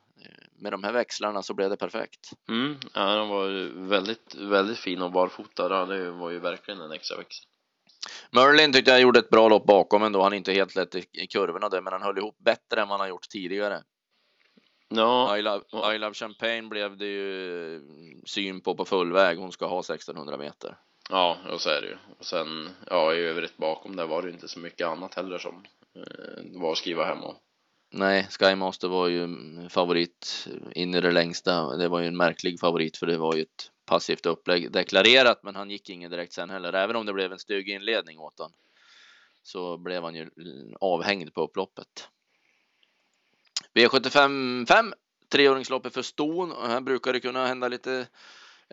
med 0.60 0.74
de 0.74 0.84
här 0.84 0.92
växlarna 0.92 1.44
så 1.44 1.54
blev 1.54 1.70
det 1.70 1.78
perfekt. 1.78 2.32
Mm, 2.50 2.76
ja, 2.94 3.02
han 3.02 3.30
var 3.30 3.50
väldigt, 3.88 4.36
väldigt 4.36 4.78
fin 4.78 5.02
och 5.02 5.12
barfota. 5.12 5.86
Det 5.86 6.12
var 6.12 6.30
ju 6.30 6.40
verkligen 6.40 6.82
en 6.82 6.92
extra 6.92 7.18
växel. 7.18 7.46
Merlin 8.32 8.74
tyckte 8.74 8.92
jag 8.92 9.02
gjorde 9.02 9.20
ett 9.20 9.30
bra 9.30 9.50
lopp 9.50 9.66
bakom 9.66 10.04
ändå. 10.04 10.22
Han 10.22 10.34
är 10.34 10.38
inte 10.38 10.54
helt 10.54 10.76
lätt 10.76 10.96
i 10.96 11.28
kurvorna 11.28 11.70
där, 11.70 11.82
men 11.82 11.94
han 11.94 12.02
höll 12.02 12.18
ihop 12.18 12.38
bättre 12.38 12.82
än 12.82 12.88
vad 12.88 13.00
han 13.00 13.00
har 13.00 13.08
gjort 13.08 13.30
tidigare. 13.30 13.84
Ja. 14.90 15.38
I 15.38 15.42
love, 15.42 15.96
I 15.96 15.98
love 15.98 16.14
Champagne 16.14 16.70
blev 16.70 16.98
det 16.98 17.06
ju 17.06 17.82
syn 18.26 18.62
på 18.62 18.76
på 18.76 18.86
full 18.86 19.14
väg. 19.14 19.38
Hon 19.38 19.52
ska 19.52 19.68
ha 19.68 19.80
1600 19.80 20.38
meter. 20.38 20.78
Ja, 21.10 21.38
och 21.52 21.62
så 21.62 21.70
är 21.70 21.82
det 21.82 21.88
ju. 21.88 21.98
Och 22.20 22.26
sen, 22.26 22.70
ja, 22.88 23.14
i 23.14 23.20
övrigt 23.20 23.58
bakom 23.58 23.96
där 23.96 24.08
var 24.08 24.22
det 24.22 24.30
inte 24.30 24.48
så 24.48 24.60
mycket 24.60 24.88
annat 24.88 25.16
heller 25.16 25.38
som 25.38 25.66
eh, 25.96 26.62
var 26.62 26.72
att 26.72 26.78
skriva 26.78 27.06
hem 27.06 27.24
om. 27.24 27.36
Nej, 27.92 28.28
Skymaster 28.40 28.88
var 28.88 29.08
ju 29.08 29.28
favorit 29.70 30.48
in 30.72 30.96
i 30.96 31.02
det 31.02 31.12
längsta. 31.12 31.78
Det 31.78 31.88
var 31.88 32.00
ju 32.00 32.08
en 32.08 32.18
märklig 32.18 32.60
favorit 32.60 32.98
för 32.98 33.08
det 33.08 33.18
var 33.18 33.36
ju 33.36 33.42
ett 33.42 33.72
passivt 33.86 34.26
upplägg 34.26 34.72
deklarerat, 34.72 35.44
men 35.44 35.56
han 35.56 35.70
gick 35.70 35.90
ingen 35.90 36.12
direkt 36.12 36.34
sen 36.34 36.50
heller. 36.50 36.74
Även 36.74 36.96
om 36.96 37.06
det 37.06 37.14
blev 37.14 37.32
en 37.32 37.40
stygg 37.40 37.70
inledning 37.70 38.20
åt 38.20 38.40
han 38.40 38.52
så 39.44 39.78
blev 39.78 40.04
han 40.04 40.16
ju 40.16 40.30
avhängd 40.80 41.34
på 41.34 41.42
upploppet. 41.42 42.10
V75 43.74 44.66
5 44.66 44.94
treåringsloppet 45.32 45.94
för 45.94 46.02
ston 46.02 46.52
och 46.52 46.68
här 46.68 46.82
brukar 46.82 47.14
det 47.14 47.20
kunna 47.20 47.46
hända 47.46 47.68
lite 47.68 48.08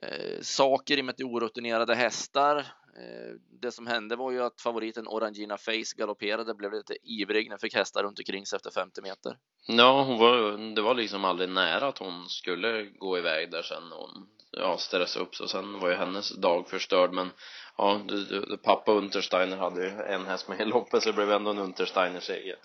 eh, 0.03 0.41
saker 0.43 0.97
i 0.97 1.00
och 1.00 1.05
med 1.05 1.12
att 1.12 1.17
det 1.17 1.23
är 1.23 1.29
orutinerade 1.29 1.95
hästar. 1.95 2.57
Eh, 2.99 3.35
det 3.61 3.73
som 3.73 3.87
hände 3.87 4.17
var 4.17 4.31
ju 4.31 4.43
att 4.43 4.61
favoriten 4.61 5.09
Orangina 5.09 5.57
Face 5.57 5.97
galopperade, 5.97 6.55
blev 6.55 6.73
lite 6.73 6.97
ivrig 7.03 7.50
när 7.50 7.59
fick 7.59 7.75
hästar 7.75 8.03
runt 8.03 8.19
omkring 8.19 8.47
sig 8.47 8.57
efter 8.57 8.71
50 8.71 9.03
meter. 9.03 9.37
Ja, 9.67 10.03
hon 10.03 10.19
var, 10.19 10.75
det 10.75 10.83
var 10.83 10.95
liksom 10.95 11.25
aldrig 11.25 11.49
nära 11.49 11.87
att 11.87 11.99
hon 11.99 12.29
skulle 12.29 12.85
gå 12.85 13.19
iväg 13.19 13.50
där 13.50 13.62
sen 13.62 13.83
hon 13.93 14.29
ja, 14.50 14.79
stressade 14.79 15.25
upp 15.25 15.35
så 15.35 15.49
sen 15.49 15.81
var 15.81 15.88
ju 15.88 15.95
hennes 15.95 16.37
dag 16.37 16.69
förstörd 16.69 17.12
men 17.12 17.31
ja, 17.76 18.00
du, 18.09 18.25
du, 18.25 18.57
pappa 18.57 18.93
Untersteiner 18.93 19.57
hade 19.57 19.83
ju 19.83 19.91
en 19.91 20.26
häst 20.26 20.49
med 20.49 20.61
i 20.61 20.65
loppet 20.65 21.03
så 21.03 21.09
det 21.09 21.17
blev 21.17 21.33
ändå 21.33 21.50
en 21.50 21.59
Untersteiner-seger. 21.59 22.57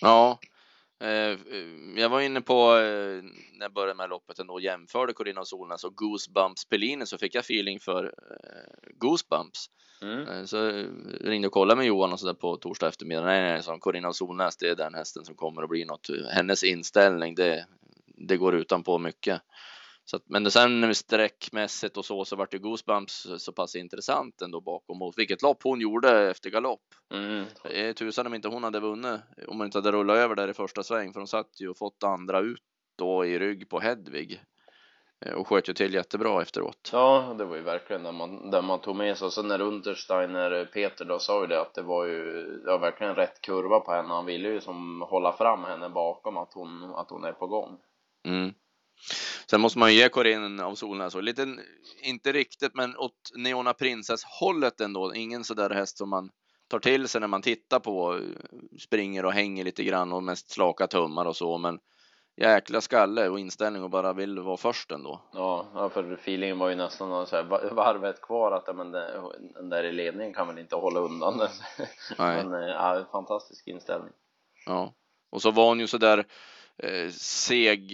Ja, 0.00 0.38
jag 1.96 2.08
var 2.08 2.20
inne 2.20 2.40
på 2.40 2.76
eh, 2.76 3.22
när 3.52 3.60
jag 3.60 3.72
började 3.72 3.94
med 3.94 4.10
loppet 4.10 4.38
ändå 4.38 4.54
och 4.54 4.60
jämförde 4.60 5.12
Corina 5.12 5.40
och 5.40 5.48
Solnäs 5.48 5.84
och 5.84 5.96
Goosebumps 5.96 6.64
Pellini 6.64 7.06
så 7.06 7.18
fick 7.18 7.34
jag 7.34 7.40
feeling 7.40 7.80
för 7.80 8.04
eh, 8.04 8.90
Goosebumps. 8.98 9.70
Mm. 10.02 10.46
Så 10.46 10.84
ringde 11.20 11.48
och 11.48 11.54
kollade 11.54 11.78
med 11.78 11.86
Johan 11.86 12.12
och 12.12 12.20
så 12.20 12.26
där 12.26 12.34
på 12.34 12.56
torsdag 12.56 12.88
eftermiddag. 12.88 13.24
Nej, 13.24 13.42
nej, 13.42 13.62
som 13.62 13.80
Corina 13.80 14.08
och 14.08 14.16
Solnäs, 14.16 14.56
det 14.56 14.68
är 14.68 14.76
den 14.76 14.94
hästen 14.94 15.24
som 15.24 15.34
kommer 15.34 15.62
att 15.62 15.68
bli 15.68 15.84
något. 15.84 16.10
Hennes 16.30 16.64
inställning, 16.64 17.34
det, 17.34 17.66
det 18.06 18.36
går 18.36 18.54
utanpå 18.54 18.98
mycket. 18.98 19.42
Så 20.04 20.16
att, 20.16 20.22
men 20.26 20.50
sen 20.50 20.94
sträckmässigt 20.94 21.96
och 21.96 22.04
så 22.04 22.24
så 22.24 22.36
vart 22.36 22.50
det 22.50 22.58
Goosebumps 22.58 23.26
så 23.38 23.52
pass 23.52 23.76
intressant 23.76 24.42
ändå 24.42 24.60
bakom 24.60 25.02
och 25.02 25.14
vilket 25.16 25.42
lopp 25.42 25.62
hon 25.62 25.80
gjorde 25.80 26.30
efter 26.30 26.50
galopp. 26.50 26.80
Mm. 27.14 27.94
Tusan 27.94 28.26
om 28.26 28.34
inte 28.34 28.48
hon 28.48 28.64
hade 28.64 28.80
vunnit 28.80 29.20
om 29.48 29.58
hon 29.58 29.66
inte 29.66 29.78
hade 29.78 29.92
rullat 29.92 30.16
över 30.16 30.34
där 30.34 30.48
i 30.48 30.54
första 30.54 30.82
sväng 30.82 31.12
för 31.12 31.20
hon 31.20 31.26
satt 31.26 31.60
ju 31.60 31.68
och 31.68 31.78
fått 31.78 32.02
andra 32.02 32.40
ut 32.40 32.62
då 32.98 33.24
i 33.24 33.38
rygg 33.38 33.68
på 33.68 33.80
Hedvig 33.80 34.40
eh, 35.26 35.32
och 35.32 35.48
sköt 35.48 35.68
ju 35.68 35.72
till 35.72 35.94
jättebra 35.94 36.42
efteråt. 36.42 36.90
Ja, 36.92 37.34
det 37.38 37.44
var 37.44 37.56
ju 37.56 37.62
verkligen 37.62 38.02
där 38.02 38.12
man, 38.12 38.50
där 38.50 38.62
man 38.62 38.80
tog 38.80 38.96
med 38.96 39.18
sig 39.18 39.26
och 39.26 39.32
sen 39.32 39.48
när 39.48 39.60
Untersteiner, 39.60 40.64
Peter 40.64 41.04
då 41.04 41.18
sa 41.18 41.40
ju 41.40 41.46
det 41.46 41.60
att 41.60 41.74
det 41.74 41.82
var 41.82 42.06
ju 42.06 42.46
ja, 42.66 42.78
verkligen 42.78 43.14
rätt 43.14 43.40
kurva 43.40 43.80
på 43.80 43.92
henne. 43.92 44.08
Han 44.08 44.26
ville 44.26 44.48
ju 44.48 44.60
som 44.60 45.00
hålla 45.00 45.32
fram 45.32 45.64
henne 45.64 45.88
bakom 45.88 46.36
att 46.36 46.52
hon, 46.54 46.94
att 46.94 47.10
hon 47.10 47.24
är 47.24 47.32
på 47.32 47.46
gång. 47.46 47.78
Mm. 48.28 48.54
Sen 49.50 49.60
måste 49.60 49.78
man 49.78 49.92
ju 49.92 49.98
ge 49.98 50.08
Corinne 50.08 50.64
av 50.64 50.74
Solnäs 50.74 51.14
och 51.14 51.22
lite, 51.22 51.56
inte 52.02 52.32
riktigt, 52.32 52.74
men 52.74 52.96
åt 52.96 53.32
Neona 53.36 53.74
Princess 53.74 54.24
hållet 54.24 54.80
ändå. 54.80 55.14
Ingen 55.14 55.44
sådär 55.44 55.70
häst 55.70 55.98
som 55.98 56.10
man 56.10 56.30
tar 56.68 56.78
till 56.78 57.08
sig 57.08 57.20
när 57.20 57.28
man 57.28 57.42
tittar 57.42 57.80
på, 57.80 58.20
springer 58.80 59.24
och 59.24 59.32
hänger 59.32 59.64
lite 59.64 59.84
grann 59.84 60.12
och 60.12 60.22
mest 60.22 60.50
slaka 60.50 60.86
tummar 60.86 61.24
och 61.26 61.36
så, 61.36 61.58
men 61.58 61.78
jäkla 62.36 62.80
skalle 62.80 63.28
och 63.28 63.40
inställning 63.40 63.82
och 63.82 63.90
bara 63.90 64.12
vill 64.12 64.38
vara 64.38 64.56
först 64.56 64.90
ändå. 64.90 65.22
Ja, 65.32 65.90
för 65.94 66.12
feelingen 66.12 66.58
var 66.58 66.68
ju 66.68 66.76
nästan 66.76 67.26
så 67.26 67.36
här 67.36 67.74
varvet 67.74 68.22
kvar 68.22 68.52
att 68.52 68.76
men 68.76 68.92
den 69.54 69.68
där 69.68 69.84
i 69.84 69.92
ledningen 69.92 70.34
kan 70.34 70.46
väl 70.46 70.58
inte 70.58 70.76
hålla 70.76 71.00
undan 71.00 71.38
den. 71.38 71.50
Nej. 72.18 72.44
Men 72.48 72.68
ja, 72.68 73.04
fantastisk 73.12 73.66
inställning. 73.66 74.12
Ja, 74.66 74.94
och 75.30 75.42
så 75.42 75.50
var 75.50 75.68
hon 75.68 75.80
ju 75.80 75.86
så 75.86 75.98
där 75.98 76.26
eh, 76.78 77.08
seg, 77.10 77.92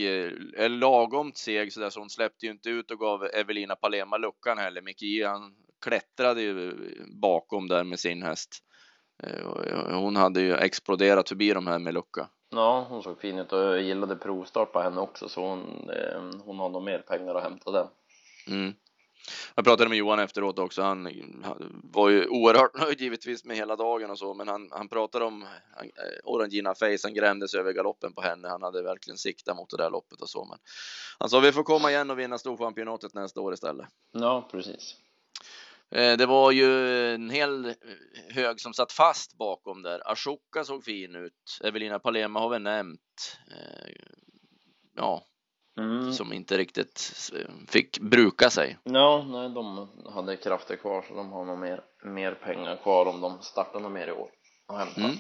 eller 0.57 0.79
lagom 0.79 1.33
seg 1.35 1.73
sådär 1.73 1.91
så 1.91 2.01
hon 2.01 2.11
släppte 2.11 2.47
ju 2.47 2.53
inte 2.53 2.71
ut 2.71 2.91
och 2.91 2.99
gav 2.99 3.25
Evelina 3.25 3.77
Palema 3.77 4.17
luckan 4.17 4.59
heller. 4.59 4.83
Micke 4.83 5.27
han 5.27 5.55
klättrade 5.85 6.43
ju 6.43 6.75
bakom 7.21 7.69
där 7.69 7.85
med 7.85 8.01
sin 8.01 8.23
häst. 8.23 8.63
Eh, 9.23 9.95
hon 9.95 10.17
hade 10.17 10.41
ju 10.41 10.55
exploderat 10.55 11.29
förbi 11.29 11.53
de 11.53 11.67
här 11.67 11.79
med 11.79 11.95
lucka. 11.95 12.29
Ja, 12.51 12.87
hon 12.89 13.03
såg 13.03 13.21
fin 13.21 13.39
ut 13.39 13.53
och 13.53 13.59
jag 13.59 13.83
gillade 13.83 14.17
provstart 14.17 14.73
på 14.73 14.81
henne 14.81 15.01
också 15.01 15.29
så 15.29 15.41
hon, 15.41 15.91
eh, 15.91 16.21
hon 16.45 16.59
har 16.59 16.69
nog 16.69 16.83
mer 16.83 16.99
pengar 16.99 17.35
att 17.35 17.43
hämta 17.43 17.71
den. 17.71 17.87
Mm. 18.47 18.75
Jag 19.55 19.65
pratade 19.65 19.89
med 19.89 19.99
Johan 19.99 20.19
efteråt 20.19 20.59
också. 20.59 20.83
Han, 20.83 21.07
han, 21.45 21.83
var 21.93 22.09
ju 22.09 22.27
oerhört 22.27 22.75
nöjd 22.81 23.01
givetvis 23.01 23.45
med 23.45 23.57
hela 23.57 23.77
dagen 23.77 24.11
och 24.11 24.19
så, 24.19 24.35
men 24.35 24.49
han, 24.49 24.69
han 24.73 24.89
pratade 24.89 25.25
om 25.25 25.43
han, 25.77 25.87
eh, 25.87 25.93
Orangina 26.25 26.75
Face. 26.75 26.99
Han 27.03 27.15
grämdes 27.15 27.55
över 27.55 27.73
galoppen 27.73 28.13
på 28.13 28.23
henne. 28.23 28.49
Han 28.49 28.63
hade 28.63 28.83
verkligen 28.83 29.19
siktat 29.19 29.57
mot 29.57 29.71
det 29.71 29.77
där 29.77 29.91
loppet 29.91 30.21
och 30.21 30.31
så, 30.31 30.45
men 30.45 30.59
han 31.19 31.31
sa 31.31 31.41
vi 31.41 31.53
får 31.53 31.63
komma 31.63 31.91
igen 31.91 32.11
och 32.11 32.19
vinna 32.19 32.39
storchampionatet 32.39 33.15
nästa 33.15 33.41
år 33.41 33.55
istället. 33.55 33.87
Ja, 34.13 34.49
precis. 34.53 34.97
Eh, 35.91 36.17
det 36.17 36.27
var 36.27 36.51
ju 36.51 37.15
en 37.15 37.31
hel 37.31 37.75
hög 38.31 38.61
som 38.61 38.75
satt 38.75 38.93
fast 38.93 39.39
bakom 39.39 39.83
där. 39.83 40.13
Ashoka 40.13 40.65
såg 40.65 40.85
fin 40.85 41.15
ut. 41.15 41.61
Evelina 41.65 41.99
Palema 41.99 42.41
har 42.41 42.49
vi 42.49 42.59
nämnt. 42.59 43.39
Eh, 43.51 43.93
ja, 44.97 45.25
mm. 45.79 46.13
som 46.13 46.33
inte 46.33 46.59
riktigt 46.59 47.31
fick 47.69 47.99
bruka 47.99 48.51
sig. 48.51 48.79
Ja, 48.83 49.25
nej, 49.29 49.49
de 49.51 49.89
hade 50.15 50.37
krafter 50.37 50.77
kvar 50.77 51.05
så 51.09 51.15
de 51.15 51.33
har 51.33 51.45
nog 51.45 51.59
mer, 51.59 51.81
mer 52.05 52.35
pengar 52.35 52.77
kvar 52.77 53.07
om 53.07 53.21
de 53.21 53.43
startar 53.43 53.81
något 53.81 53.93
mer 53.93 54.09
i 54.09 54.13
år 54.13 54.31
och 54.67 54.79
hämta. 54.79 55.01
Mm. 55.01 55.17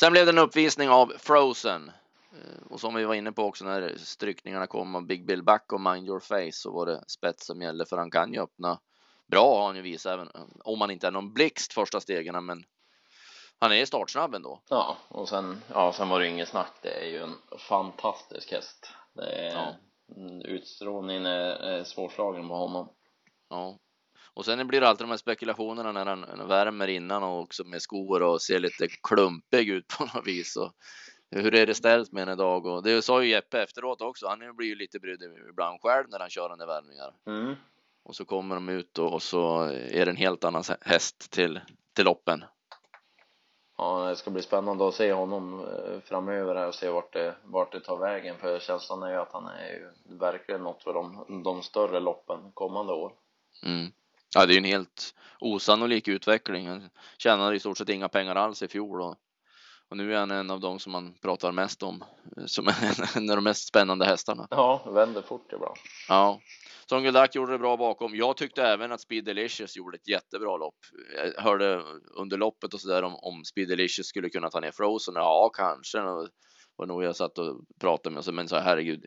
Sen 0.00 0.12
blev 0.12 0.26
det 0.26 0.32
en 0.32 0.38
uppvisning 0.38 0.88
av 0.88 1.12
Frozen 1.18 1.90
eh, 2.32 2.72
och 2.72 2.80
som 2.80 2.94
vi 2.94 3.04
var 3.04 3.14
inne 3.14 3.32
på 3.32 3.44
också 3.44 3.64
när 3.64 3.96
strykningarna 3.98 4.66
kom 4.66 4.94
av 4.94 5.06
Big 5.06 5.26
Bill 5.26 5.42
Back 5.42 5.72
och 5.72 5.80
Mind 5.80 6.06
Your 6.06 6.20
Face 6.20 6.52
så 6.52 6.72
var 6.72 6.86
det 6.86 7.04
spets 7.06 7.46
som 7.46 7.62
gällde 7.62 7.86
för 7.86 7.96
han 7.96 8.10
kan 8.10 8.32
ju 8.32 8.40
öppna 8.40 8.78
bra 9.26 9.58
har 9.58 9.66
han 9.66 9.76
ju 9.76 9.82
visat 9.82 10.12
även 10.12 10.30
om 10.64 10.80
han 10.80 10.90
inte 10.90 11.06
är 11.06 11.10
någon 11.10 11.32
blixt 11.32 11.72
första 11.72 12.00
stegen 12.00 12.44
men 12.46 12.64
han 13.60 13.72
är 13.72 13.86
startsnabb 13.86 14.34
ändå. 14.34 14.60
Ja, 14.68 14.96
och 15.08 15.28
sen, 15.28 15.62
ja, 15.72 15.92
sen 15.92 16.08
var 16.08 16.20
det 16.20 16.28
inget 16.28 16.48
snack. 16.48 16.72
Det 16.82 17.04
är 17.04 17.06
ju 17.06 17.22
en 17.22 17.34
fantastisk 17.58 18.52
häst. 18.52 18.90
Det 19.18 19.30
är, 19.30 19.52
ja. 19.52 19.74
Utstrålningen 20.44 21.26
är, 21.26 21.50
är 21.50 21.84
svårslagen 21.84 22.48
på 22.48 22.54
honom. 22.54 22.88
Ja. 23.48 23.78
Och 24.34 24.44
sen 24.44 24.68
blir 24.68 24.80
det 24.80 24.88
alltid 24.88 25.04
de 25.04 25.10
här 25.10 25.16
spekulationerna 25.16 25.92
när 25.92 26.06
han 26.06 26.48
värmer 26.48 26.88
innan 26.88 27.22
och 27.22 27.40
också 27.40 27.64
med 27.64 27.82
skor 27.82 28.22
och 28.22 28.42
ser 28.42 28.58
lite 28.58 28.88
klumpig 29.02 29.68
ut 29.68 29.88
på 29.98 30.04
något 30.04 30.26
vis. 30.26 30.56
Och 30.56 30.72
hur 31.30 31.54
är 31.54 31.66
det 31.66 31.74
ställt 31.74 32.12
med 32.12 32.22
en 32.22 32.28
idag? 32.28 32.66
Och 32.66 32.82
det 32.82 33.02
sa 33.02 33.22
ju 33.22 33.30
Jeppe 33.30 33.62
efteråt 33.62 34.00
också. 34.00 34.26
Han 34.26 34.56
blir 34.56 34.68
ju 34.68 34.74
lite 34.74 34.98
brydd 34.98 35.22
ibland 35.50 35.80
själv 35.80 36.08
när 36.08 36.18
han 36.18 36.30
kör 36.30 36.52
under 36.52 36.66
värmningar. 36.66 37.14
Mm. 37.26 37.54
Och 38.04 38.16
så 38.16 38.24
kommer 38.24 38.54
de 38.54 38.68
ut 38.68 38.98
och, 38.98 39.12
och 39.12 39.22
så 39.22 39.62
är 39.70 40.04
det 40.04 40.10
en 40.10 40.16
helt 40.16 40.44
annan 40.44 40.64
häst 40.80 41.30
till, 41.30 41.60
till 41.94 42.04
loppen. 42.04 42.44
Ja, 43.78 44.08
det 44.08 44.16
ska 44.16 44.30
bli 44.30 44.42
spännande 44.42 44.88
att 44.88 44.94
se 44.94 45.12
honom 45.12 45.60
eh, 45.60 46.00
framöver 46.00 46.54
här 46.54 46.68
och 46.68 46.74
se 46.74 46.88
vart 46.88 47.12
det, 47.12 47.34
vart 47.44 47.72
det 47.72 47.80
tar 47.80 47.96
vägen 47.96 48.36
för 48.38 48.58
känslan 48.58 49.02
är 49.02 49.10
ju 49.10 49.16
att 49.16 49.32
han 49.32 49.46
är 49.46 49.68
ju 49.68 49.88
verkligen 50.18 50.62
något 50.62 50.82
för 50.82 50.94
de, 50.94 51.42
de 51.44 51.62
större 51.62 52.00
loppen 52.00 52.52
kommande 52.54 52.92
år. 52.92 53.12
Mm. 53.62 53.92
Ja, 54.34 54.46
det 54.46 54.52
är 54.52 54.54
ju 54.54 54.58
en 54.58 54.64
helt 54.64 55.14
osannolik 55.40 56.08
utveckling. 56.08 56.68
Han 56.68 56.90
tjänade 57.18 57.56
i 57.56 57.60
stort 57.60 57.78
sett 57.78 57.88
inga 57.88 58.08
pengar 58.08 58.36
alls 58.36 58.62
i 58.62 58.68
fjol 58.68 59.00
och, 59.00 59.16
och 59.88 59.96
nu 59.96 60.14
är 60.14 60.18
han 60.18 60.30
en 60.30 60.50
av 60.50 60.60
de 60.60 60.78
som 60.78 60.92
man 60.92 61.14
pratar 61.22 61.52
mest 61.52 61.82
om 61.82 62.04
som 62.46 62.68
en 63.16 63.30
av 63.30 63.36
de 63.36 63.44
mest 63.44 63.68
spännande 63.68 64.04
hästarna. 64.04 64.48
Ja, 64.50 64.82
vänder 64.86 65.22
fort 65.22 65.52
ibland. 65.52 65.76
Ja, 66.08 66.40
Songeldak 66.90 67.34
gjorde 67.34 67.52
det 67.52 67.58
bra 67.58 67.76
bakom. 67.76 68.14
Jag 68.14 68.36
tyckte 68.36 68.62
även 68.62 68.92
att 68.92 69.00
Speed 69.00 69.24
Delicious 69.24 69.76
gjorde 69.76 69.96
ett 69.96 70.08
jättebra 70.08 70.56
lopp. 70.56 70.78
Jag 71.16 71.42
hörde 71.42 71.82
under 72.16 72.36
loppet 72.36 72.74
och 72.74 72.80
så 72.80 72.88
där 72.88 73.02
om, 73.02 73.14
om 73.14 73.44
Speed 73.44 73.68
Delicious 73.68 74.06
skulle 74.06 74.28
kunna 74.30 74.50
ta 74.50 74.60
ner 74.60 74.70
Frozen. 74.70 75.14
Ja, 75.14 75.50
kanske. 75.54 75.98
Var 76.76 76.86
nog 76.86 77.04
jag 77.04 77.16
satt 77.16 77.38
och 77.38 77.60
pratade 77.80 78.14
med 78.14 78.24
så, 78.24 78.32
men 78.32 78.48
så 78.48 78.56
herregud, 78.56 79.04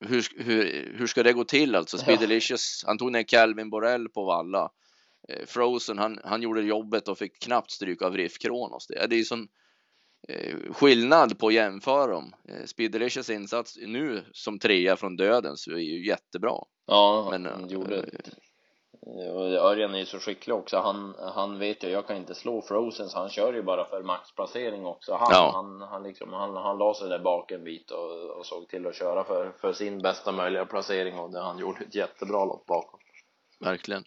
hur, 0.00 0.44
hur, 0.44 0.92
hur 0.98 1.06
ska 1.06 1.22
det 1.22 1.32
gå 1.32 1.44
till 1.44 1.74
alltså? 1.74 1.98
Speed 1.98 2.30
ja. 2.30 2.56
Han 2.86 2.98
tog 2.98 3.12
ner 3.12 3.22
Calvin 3.22 3.70
Borrell 3.70 4.08
på 4.08 4.24
valla. 4.24 4.68
Eh, 5.28 5.46
Frozen, 5.46 5.98
han, 5.98 6.20
han 6.24 6.42
gjorde 6.42 6.62
jobbet 6.62 7.08
och 7.08 7.18
fick 7.18 7.42
knappt 7.42 7.70
stryk 7.70 8.02
av 8.02 8.16
Riff 8.16 8.38
Kronos. 8.38 8.86
Det, 8.86 9.06
det 9.06 9.16
är 9.16 9.18
ju 9.18 9.24
sån 9.24 9.48
eh, 10.28 10.72
skillnad 10.72 11.38
på 11.38 11.46
att 11.46 11.54
jämföra 11.54 12.12
dem. 12.12 12.32
Eh, 12.48 12.64
Speed 12.64 12.92
Delicious 12.92 13.30
insats 13.30 13.78
nu 13.86 14.24
som 14.32 14.58
trea 14.58 14.96
från 14.96 15.16
döden 15.16 15.56
så 15.56 15.70
är 15.70 15.78
ju 15.78 16.06
jättebra. 16.06 16.58
Ja, 16.86 17.28
men, 17.30 17.46
han 17.46 17.68
gjorde 17.68 17.96
ett... 17.96 18.28
Örjan 19.60 19.94
är 19.94 19.98
ju 19.98 20.06
så 20.06 20.18
skicklig 20.18 20.56
också. 20.56 20.76
Han, 20.76 21.14
han 21.34 21.58
vet 21.58 21.84
ju, 21.84 21.88
jag 21.88 22.06
kan 22.06 22.16
inte 22.16 22.34
slå 22.34 22.62
Frozen 22.62 23.08
så 23.08 23.18
han 23.18 23.28
kör 23.28 23.52
ju 23.52 23.62
bara 23.62 23.84
för 23.84 24.02
maxplacering 24.02 24.86
också. 24.86 25.14
Han, 25.14 25.28
ja. 25.30 25.50
han, 25.54 25.80
han, 25.80 26.02
liksom, 26.02 26.32
han, 26.32 26.56
han 26.56 26.78
la 26.78 26.94
sig 26.94 27.08
där 27.08 27.18
bak 27.18 27.50
en 27.50 27.64
bit 27.64 27.90
och, 27.90 28.30
och 28.38 28.46
såg 28.46 28.68
till 28.68 28.86
att 28.86 28.94
köra 28.94 29.24
för, 29.24 29.52
för 29.60 29.72
sin 29.72 29.98
bästa 29.98 30.32
möjliga 30.32 30.66
placering 30.66 31.18
och 31.18 31.32
det, 31.32 31.40
han 31.40 31.58
gjorde 31.58 31.84
ett 31.84 31.94
jättebra 31.94 32.44
lopp 32.44 32.66
bakom. 32.66 33.00
Verkligen. 33.60 34.04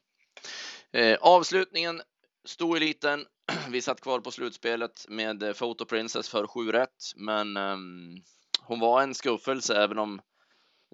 Eh, 0.91 1.17
avslutningen, 1.21 2.01
stoeliten. 2.45 3.25
Vi 3.69 3.81
satt 3.81 4.01
kvar 4.01 4.19
på 4.19 4.31
slutspelet 4.31 5.05
med 5.09 5.57
Photo 5.57 5.85
Princess 5.85 6.29
för 6.29 6.47
7 6.47 6.71
rätt, 6.71 7.13
men 7.15 7.57
eh, 7.57 7.77
hon 8.61 8.79
var 8.79 9.01
en 9.01 9.13
skuffelse 9.13 9.83
även 9.83 9.99
om 9.99 10.13
eh, 10.13 10.21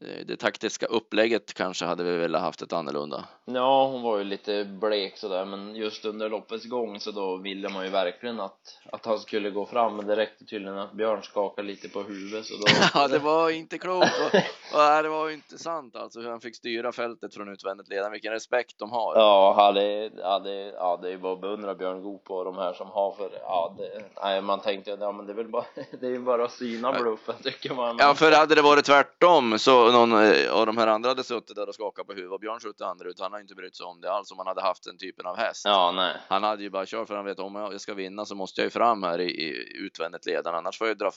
det 0.02 0.36
taktiska 0.36 0.86
upplägget 0.86 1.54
kanske 1.54 1.86
hade 1.86 2.04
vi 2.04 2.18
velat 2.18 2.42
haft 2.42 2.62
ett 2.62 2.74
annorlunda. 2.74 3.26
Ja, 3.46 3.88
hon 3.88 4.02
var 4.02 4.18
ju 4.18 4.24
lite 4.24 4.66
blek 4.66 5.18
sådär, 5.18 5.46
men 5.46 5.76
just 5.76 6.06
under 6.06 6.30
loppets 6.30 6.66
gång 6.66 7.00
så 7.00 7.12
då 7.12 7.38
ville 7.38 7.70
man 7.70 7.86
ju 7.86 7.92
verkligen 7.92 8.40
att, 8.40 8.80
att 8.92 9.06
han 9.06 9.20
skulle 9.20 9.50
gå 9.50 9.66
fram, 9.66 9.96
men 9.96 10.08
det 10.08 10.16
räckte 10.16 10.46
tydligen 10.46 10.78
att 10.78 10.94
Björn 10.94 11.24
skakade 11.24 11.68
lite 11.68 11.90
på 11.90 12.02
huvudet 12.04 12.46
så 12.46 12.54
då... 12.54 12.64
Ja, 12.94 13.08
det 13.08 13.20
var 13.20 13.50
inte 13.50 13.78
klokt 13.78 14.12
och, 14.20 14.36
och 14.80 15.04
det 15.04 15.10
var 15.10 15.28
ju 15.28 15.34
inte 15.34 15.58
sant 15.58 15.96
alltså 15.96 16.20
hur 16.20 16.30
han 16.30 16.42
fick 16.42 16.56
styra 16.56 16.92
fältet 16.92 17.34
från 17.34 17.50
utvändigt 17.54 17.90
ledaren, 17.90 18.12
vilken 18.12 18.34
respekt 18.34 18.80
de 18.80 18.92
har. 18.92 19.16
Ja, 19.16 19.54
hade, 19.58 20.12
hade, 20.24 20.54
ja, 20.54 21.00
det 21.02 21.12
är 21.12 21.18
bara 21.18 21.34
att 21.34 21.42
beundra 21.42 21.76
Björn 21.76 22.04
Goop 22.04 22.24
på 22.24 22.44
de 22.44 22.58
här 22.58 22.74
som 22.74 22.88
har 22.88 23.12
för, 23.12 23.30
ja, 23.42 23.76
det, 23.78 24.04
nej, 24.24 24.42
man 24.42 24.60
tänkte, 24.60 24.98
ja 25.00 25.12
men 25.12 25.26
det 25.26 25.32
är 25.32 25.38
väl 25.38 25.50
bara, 25.50 25.66
det 26.00 26.06
är 26.06 26.12
ju 26.12 26.20
bara 26.20 26.46
att 26.46 26.52
syna 26.52 26.94
bluffen 26.94 27.36
tycker 27.44 27.74
man. 27.74 27.98
Ja, 28.00 28.14
för 28.14 28.32
hade 28.32 28.56
det 28.56 28.62
varit 28.62 28.86
tvärtom 28.86 29.60
så 29.60 29.92
någon 29.94 30.12
eh, 30.12 30.52
av 30.52 30.66
de 30.66 30.78
här 30.78 30.88
andra 30.88 31.10
hade 31.10 31.24
suttit 31.24 31.56
där 31.56 31.70
och 31.70 31.76
skakat 31.76 32.08
på 32.08 32.14
huvudet 32.14 32.34
och 32.34 32.40
Björn 32.40 32.60
skjutit 32.60 32.82
andra 32.82 33.10
ut, 33.10 33.20
han 33.20 33.34
har 33.34 33.40
inte 33.40 33.56
brytt 33.56 33.76
sig 33.76 33.86
om 33.86 34.02
det 34.02 34.12
alls 34.12 34.32
om 34.32 34.38
han 34.38 34.48
hade 34.48 34.62
haft 34.62 34.84
den 34.84 34.98
typen 34.98 35.26
av 35.26 35.38
häst. 35.38 35.62
Ja, 35.66 35.92
nej. 35.92 36.18
Han 36.28 36.44
hade 36.44 36.64
ju 36.64 36.70
bara 36.70 36.86
kört 36.86 37.08
för 37.08 37.16
han 37.16 37.26
vet 37.26 37.40
om 37.40 37.56
jag 37.56 37.82
ska 37.82 37.94
vinna 37.94 38.26
så 38.26 38.36
måste 38.36 38.62
jag 38.62 38.66
ju 38.66 38.70
fram 38.70 39.04
här 39.04 39.20
i, 39.22 39.30
i 39.30 39.78
utvändigt 39.78 40.26
ledaren 40.26 40.58
annars 40.58 40.78
får 40.78 40.88
jag 40.88 40.96
ju 40.96 40.98
dra, 40.98 41.12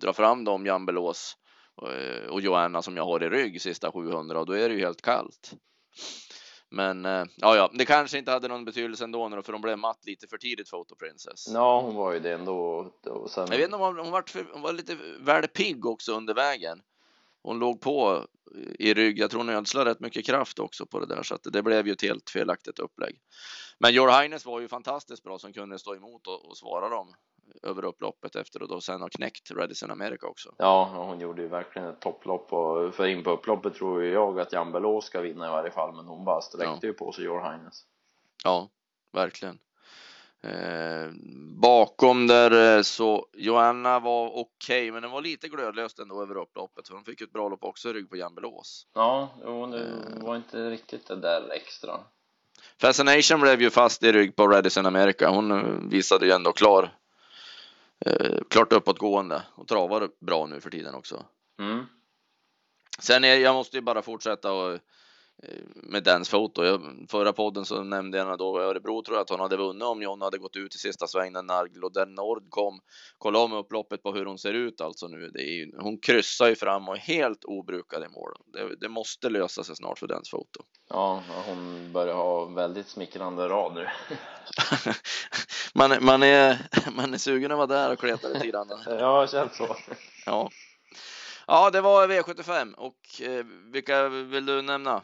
dra 0.00 0.12
fram 0.12 0.44
dem 0.44 0.66
Jan 0.66 0.86
Belås 0.86 1.36
och, 1.76 1.92
eh, 1.92 2.28
och 2.28 2.40
Joanna 2.40 2.82
som 2.82 2.96
jag 2.96 3.04
har 3.04 3.22
i 3.22 3.28
rygg 3.28 3.62
sista 3.62 3.92
700 3.92 4.40
och 4.40 4.46
då 4.46 4.52
är 4.52 4.68
det 4.68 4.74
ju 4.74 4.80
helt 4.80 5.02
kallt. 5.02 5.52
Men 6.70 7.04
eh, 7.04 7.24
ja, 7.36 7.56
ja, 7.56 7.70
det 7.74 7.84
kanske 7.84 8.18
inte 8.18 8.30
hade 8.30 8.48
någon 8.48 8.64
betydelse 8.64 9.04
ändå 9.04 9.42
för 9.42 9.52
de 9.52 9.60
blev 9.60 9.78
matt 9.78 10.06
lite 10.06 10.26
för 10.26 10.38
tidigt 10.38 10.70
Photo 10.70 10.94
Princess. 10.96 11.48
Ja, 11.48 11.80
hon 11.80 11.94
var 11.94 12.12
ju 12.12 12.20
det 12.20 12.32
ändå 12.32 12.90
och 13.06 13.30
sen... 13.30 13.46
Jag 13.50 13.56
vet 13.56 13.64
inte 13.64 13.76
om 13.76 13.82
hon, 13.82 13.98
hon, 13.98 14.10
var, 14.10 14.24
hon 14.52 14.62
var 14.62 14.72
lite 14.72 14.96
väl 15.20 15.48
pigg 15.48 15.86
också 15.86 16.12
under 16.12 16.34
vägen. 16.34 16.82
Hon 17.46 17.58
låg 17.58 17.80
på 17.80 18.26
i 18.78 18.94
rygg. 18.94 19.18
Jag 19.18 19.30
tror 19.30 19.40
hon 19.40 19.48
ödslade 19.48 19.90
rätt 19.90 20.00
mycket 20.00 20.26
kraft 20.26 20.58
också 20.58 20.86
på 20.86 21.00
det 21.00 21.06
där 21.06 21.22
så 21.22 21.34
att 21.34 21.42
det 21.52 21.62
blev 21.62 21.86
ju 21.86 21.92
ett 21.92 22.02
helt 22.02 22.30
felaktigt 22.30 22.78
upplägg. 22.78 23.20
Men 23.78 23.94
Your 23.94 24.20
Highness 24.20 24.46
var 24.46 24.60
ju 24.60 24.68
fantastiskt 24.68 25.22
bra 25.22 25.38
som 25.38 25.52
kunde 25.52 25.78
stå 25.78 25.94
emot 25.94 26.26
och, 26.26 26.48
och 26.48 26.56
svara 26.56 26.88
dem 26.88 27.14
över 27.62 27.84
upploppet 27.84 28.36
efter 28.36 28.62
och 28.62 28.68
då 28.68 28.80
sen 28.80 29.00
har 29.00 29.08
knäckt 29.08 29.50
Redison 29.50 29.90
America 29.90 30.26
också. 30.26 30.54
Ja, 30.58 31.04
hon 31.08 31.20
gjorde 31.20 31.42
ju 31.42 31.48
verkligen 31.48 31.88
ett 31.88 32.00
topplopp 32.00 32.52
och 32.52 32.94
för 32.94 33.06
in 33.06 33.24
på 33.24 33.30
upploppet 33.30 33.74
tror 33.74 34.04
jag 34.04 34.40
att 34.40 34.52
Jan 34.52 34.72
Belå 34.72 35.00
ska 35.00 35.20
vinna 35.20 35.46
i 35.46 35.50
varje 35.50 35.70
fall, 35.70 35.96
men 35.96 36.06
hon 36.06 36.24
bara 36.24 36.40
sträckte 36.40 36.78
ja. 36.82 36.88
ju 36.88 36.92
på 36.92 37.12
sig 37.12 37.24
Your 37.24 37.50
Highness. 37.50 37.82
Ja, 38.44 38.68
verkligen. 39.12 39.58
Eh, 40.46 41.10
bakom 41.60 42.26
där 42.26 42.76
eh, 42.76 42.82
så 42.82 43.26
Joanna 43.32 44.00
var 44.00 44.26
okej, 44.26 44.40
okay, 44.40 44.92
men 44.92 45.02
den 45.02 45.10
var 45.10 45.20
lite 45.20 45.48
glödlöst 45.48 45.98
ändå 45.98 46.22
över 46.22 46.36
upploppet 46.36 46.88
för 46.88 46.94
hon 46.94 47.04
fick 47.04 47.20
ett 47.20 47.32
bra 47.32 47.48
lopp 47.48 47.64
också 47.64 47.90
i 47.90 47.92
rygg 47.92 48.10
på 48.10 48.16
Jan 48.16 48.34
Belås. 48.34 48.86
Ja, 48.94 49.28
jo, 49.44 49.66
det 49.66 49.78
eh. 49.78 50.24
var 50.24 50.36
inte 50.36 50.70
riktigt 50.70 51.06
det 51.06 51.16
där 51.16 51.50
extra. 51.50 52.00
Fascination 52.80 53.40
blev 53.40 53.62
ju 53.62 53.70
fast 53.70 54.02
i 54.02 54.12
rygg 54.12 54.36
på 54.36 54.48
Redison 54.48 54.86
America. 54.86 55.28
Hon 55.28 55.88
visade 55.88 56.26
ju 56.26 56.32
ändå 56.32 56.52
klar 56.52 56.94
eh, 58.06 58.38
klart 58.50 58.72
uppåtgående 58.72 59.42
och 59.54 59.68
travar 59.68 60.08
bra 60.20 60.46
nu 60.46 60.60
för 60.60 60.70
tiden 60.70 60.94
också. 60.94 61.24
Mm. 61.58 61.86
Sen 62.98 63.24
är, 63.24 63.36
jag 63.36 63.54
måste 63.54 63.76
ju 63.76 63.82
bara 63.82 64.02
fortsätta 64.02 64.52
och 64.52 64.78
med 65.74 66.02
Dans 66.02 66.28
foto. 66.28 66.64
Jag, 66.64 67.06
förra 67.10 67.32
podden 67.32 67.64
så 67.64 67.82
nämnde 67.82 68.18
jag 68.18 68.38
då 68.38 68.60
Örebro 68.60 69.02
tror 69.02 69.16
jag 69.16 69.22
att 69.22 69.30
hon 69.30 69.40
hade 69.40 69.56
vunnit 69.56 69.82
om 69.82 70.02
John 70.02 70.22
hade 70.22 70.38
gått 70.38 70.56
ut 70.56 70.74
i 70.74 70.78
sista 70.78 71.06
svängen 71.06 71.46
när 71.46 71.66
Gloden 71.66 72.14
Nord 72.14 72.50
kom. 72.50 72.80
Kolla 73.18 73.38
om 73.38 73.52
upploppet 73.52 74.02
på 74.02 74.12
hur 74.12 74.26
hon 74.26 74.38
ser 74.38 74.52
ut 74.52 74.80
alltså 74.80 75.08
nu. 75.08 75.24
Är, 75.24 75.82
hon 75.82 75.98
kryssar 75.98 76.48
ju 76.48 76.56
fram 76.56 76.88
och 76.88 76.96
är 76.96 77.00
helt 77.00 77.44
obrukad 77.44 78.04
i 78.04 78.08
mål. 78.08 78.32
Det, 78.52 78.76
det 78.80 78.88
måste 78.88 79.30
lösa 79.30 79.64
sig 79.64 79.76
snart 79.76 79.98
för 79.98 80.06
Dans 80.06 80.30
foto. 80.30 80.60
Ja, 80.88 81.22
hon 81.46 81.92
börjar 81.92 82.14
ha 82.14 82.44
väldigt 82.44 82.88
smickrande 82.88 83.48
rader. 83.48 83.92
man, 85.74 85.96
man, 86.00 86.22
är, 86.22 86.58
man 86.96 87.14
är 87.14 87.18
sugen 87.18 87.50
att 87.50 87.56
vara 87.56 87.66
där 87.66 87.92
och 87.92 87.98
kleta 87.98 88.28
lite 88.28 88.46
grann. 88.46 88.68
ja, 88.86 89.22
det 89.22 89.28
känns 89.28 89.56
så. 89.56 89.76
Ja. 90.26 90.50
Ja, 91.46 91.70
det 91.70 91.80
var 91.80 92.08
V75 92.08 92.74
och 92.74 93.22
eh, 93.22 93.44
vilka 93.72 94.08
vill 94.08 94.46
du 94.46 94.62
nämna? 94.62 95.02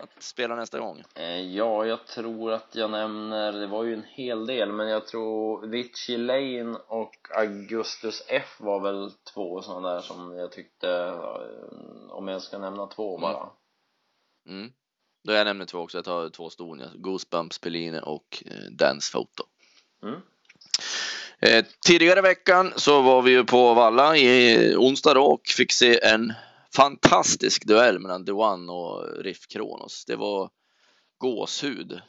Att 0.00 0.22
spela 0.22 0.56
nästa 0.56 0.78
gång? 0.78 1.04
Eh, 1.14 1.40
ja, 1.40 1.86
jag 1.86 2.06
tror 2.06 2.52
att 2.52 2.74
jag 2.74 2.90
nämner, 2.90 3.52
det 3.52 3.66
var 3.66 3.84
ju 3.84 3.94
en 3.94 4.04
hel 4.08 4.46
del, 4.46 4.72
men 4.72 4.88
jag 4.88 5.06
tror 5.06 5.66
Vichy 5.66 6.16
Lane 6.16 6.78
och 6.86 7.14
Augustus 7.30 8.22
F 8.28 8.56
var 8.58 8.80
väl 8.80 9.10
två 9.34 9.62
sådana 9.62 9.94
där 9.94 10.00
som 10.00 10.36
jag 10.36 10.52
tyckte, 10.52 10.90
eh, 10.90 12.10
om 12.10 12.28
jag 12.28 12.42
ska 12.42 12.58
nämna 12.58 12.86
två 12.86 13.18
bara. 13.18 13.50
Mm. 14.46 14.60
mm. 14.60 14.72
Då 15.24 15.32
jag 15.32 15.44
nämner 15.44 15.64
två 15.64 15.78
också, 15.78 15.98
jag 15.98 16.04
tar 16.04 16.28
två 16.28 16.50
ston, 16.50 16.82
Goosebumps 16.94 17.58
Pelline 17.58 17.98
och 17.98 18.42
eh, 18.46 18.70
Dance 18.70 19.12
Photo. 19.12 19.44
Mm. 20.02 20.20
Eh, 21.40 21.64
tidigare 21.86 22.20
veckan 22.20 22.72
så 22.76 23.02
var 23.02 23.22
vi 23.22 23.30
ju 23.30 23.44
på 23.44 23.74
Valla 23.74 24.16
i 24.16 24.74
onsdag 24.76 25.18
och 25.18 25.46
fick 25.46 25.72
se 25.72 26.04
en 26.04 26.32
fantastisk 26.76 27.64
duell 27.64 27.98
mellan 27.98 28.28
One 28.28 28.72
och 28.72 29.24
Riff 29.24 29.46
Kronos. 29.48 30.04
Det 30.04 30.16
var 30.16 30.50
gåshud 31.18 32.00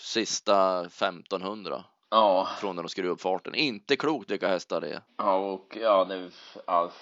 sista 0.00 0.80
1500. 0.86 1.84
Ja. 2.14 2.48
Från 2.60 2.76
när 2.76 2.82
de 2.82 2.88
skrev 2.88 3.06
upp 3.06 3.20
farten. 3.20 3.54
Inte 3.54 3.96
klokt 3.96 4.30
vilka 4.30 4.48
hästar 4.48 4.80
det 4.80 4.88
är. 4.88 5.02
Ja, 5.18 5.36
och 5.36 5.76
ja, 5.80 6.04
det, 6.04 6.30
ja, 6.66 6.92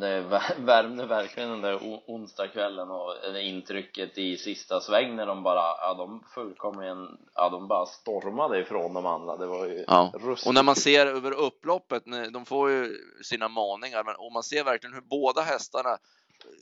det 0.00 0.20
värmde 0.58 1.06
verkligen 1.06 1.50
den 1.50 1.60
där 1.60 1.78
onsdagskvällen 2.06 2.90
och 2.90 3.14
det 3.32 3.42
intrycket 3.42 4.18
i 4.18 4.36
sista 4.36 4.80
sväng 4.80 5.16
när 5.16 5.26
de 5.26 5.42
bara, 5.42 5.60
ja, 5.60 5.94
de 5.98 6.24
fullkomligen, 6.34 7.08
ja, 7.34 7.48
de 7.48 7.68
bara 7.68 7.86
stormade 7.86 8.60
ifrån 8.60 8.94
de 8.94 9.06
andra. 9.06 9.36
Det 9.36 9.46
var 9.46 9.66
ju 9.66 9.84
ja. 9.86 10.12
Ruskigt. 10.14 10.46
Och 10.46 10.54
när 10.54 10.62
man 10.62 10.76
ser 10.76 11.06
över 11.06 11.32
upploppet, 11.32 12.02
de 12.32 12.44
får 12.44 12.70
ju 12.70 12.96
sina 13.22 13.48
maningar, 13.48 14.04
men 14.04 14.14
och 14.16 14.32
man 14.32 14.42
ser 14.42 14.64
verkligen 14.64 14.94
hur 14.94 15.02
båda 15.02 15.42
hästarna 15.42 15.98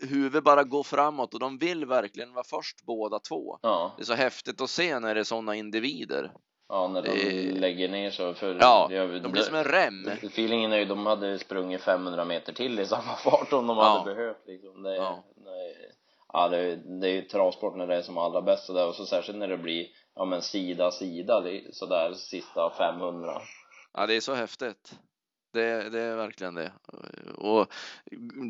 huvudet 0.00 0.44
bara 0.44 0.64
går 0.64 0.82
framåt 0.82 1.34
och 1.34 1.40
de 1.40 1.58
vill 1.58 1.84
verkligen 1.84 2.32
vara 2.32 2.44
först 2.44 2.84
båda 2.84 3.18
två. 3.18 3.58
Ja. 3.62 3.94
Det 3.96 4.02
är 4.02 4.04
så 4.04 4.14
häftigt 4.14 4.60
att 4.60 4.70
se 4.70 4.98
när 4.98 5.14
det 5.14 5.20
är 5.20 5.24
sådana 5.24 5.54
individer. 5.54 6.32
Ja, 6.68 6.88
när 6.88 7.02
de 7.02 7.50
lägger 7.50 7.88
ner 7.88 8.10
så. 8.10 8.34
För 8.34 8.56
ja, 8.60 8.86
det, 8.90 9.20
de 9.20 9.32
blir 9.32 9.42
som 9.42 9.54
en 9.54 9.64
rem. 9.64 10.08
Feelingen 10.08 10.72
är 10.72 10.78
ju, 10.78 10.84
de 10.84 11.06
hade 11.06 11.38
sprungit 11.38 11.80
500 11.80 12.24
meter 12.24 12.52
till 12.52 12.80
i 12.80 12.86
samma 12.86 13.16
fart 13.24 13.52
om 13.52 13.66
de 13.66 13.76
ja. 13.76 13.84
hade 13.84 14.14
behövt 14.14 14.46
liksom. 14.46 14.82
Det, 14.82 14.96
ja. 14.96 15.24
Det, 15.36 15.50
ja, 16.32 16.48
det, 16.48 16.76
det 17.00 17.08
är 17.08 17.12
ju 17.12 17.22
travsport 17.22 17.76
när 17.76 17.86
det 17.86 17.96
är 17.96 18.02
som 18.02 18.18
allra 18.18 18.42
bäst 18.42 18.66
sådär 18.66 18.88
och 18.88 18.94
så 18.94 19.06
särskilt 19.06 19.38
när 19.38 19.48
det 19.48 19.58
blir, 19.58 19.86
ja 20.14 20.24
men 20.24 20.42
sida, 20.42 20.90
sida 20.90 21.42
sådär 21.72 22.12
sista 22.14 22.70
500. 22.70 23.40
Ja, 23.92 24.06
det 24.06 24.16
är 24.16 24.20
så 24.20 24.34
häftigt. 24.34 24.94
Det, 25.52 25.90
det, 25.90 26.00
är 26.00 26.16
verkligen 26.16 26.54
det. 26.54 26.72
Och 27.34 27.72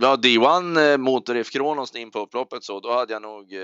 ja, 0.00 0.16
D1 0.16 0.98
mot 0.98 1.28
Rif 1.28 1.50
Kronos 1.50 1.96
in 1.96 2.10
på 2.10 2.18
upploppet 2.18 2.64
så, 2.64 2.80
då 2.80 2.92
hade 2.92 3.12
jag 3.12 3.22
nog 3.22 3.54
eh, 3.54 3.60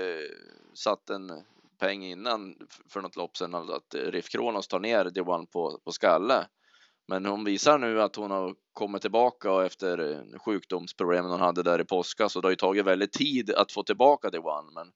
satt 0.73 1.09
en 1.09 1.31
peng 1.79 2.03
innan 2.03 2.55
för 2.89 3.01
något 3.01 3.15
lopp 3.15 3.37
sedan 3.37 3.55
alltså 3.55 3.73
att 3.73 3.93
eh, 3.93 3.99
Rif 3.99 4.29
Kronos 4.29 4.67
tar 4.67 4.79
ner 4.79 5.05
D1 5.05 5.45
på, 5.45 5.79
på 5.83 5.91
skalle. 5.91 6.47
Men 7.07 7.25
hon 7.25 7.43
visar 7.43 7.77
nu 7.77 8.01
att 8.01 8.15
hon 8.15 8.31
har 8.31 8.55
kommit 8.73 9.01
tillbaka 9.01 9.51
och 9.51 9.65
efter 9.65 10.11
eh, 10.11 10.39
sjukdomsproblemen 10.39 11.31
hon 11.31 11.39
hade 11.39 11.63
där 11.63 11.81
i 11.81 11.85
påska 11.85 12.29
så 12.29 12.41
det 12.41 12.45
har 12.45 12.51
ju 12.51 12.55
tagit 12.55 12.85
väldigt 12.85 13.13
tid 13.13 13.51
att 13.51 13.71
få 13.71 13.83
tillbaka 13.83 14.29
D1. 14.29 14.71
Men 14.73 14.91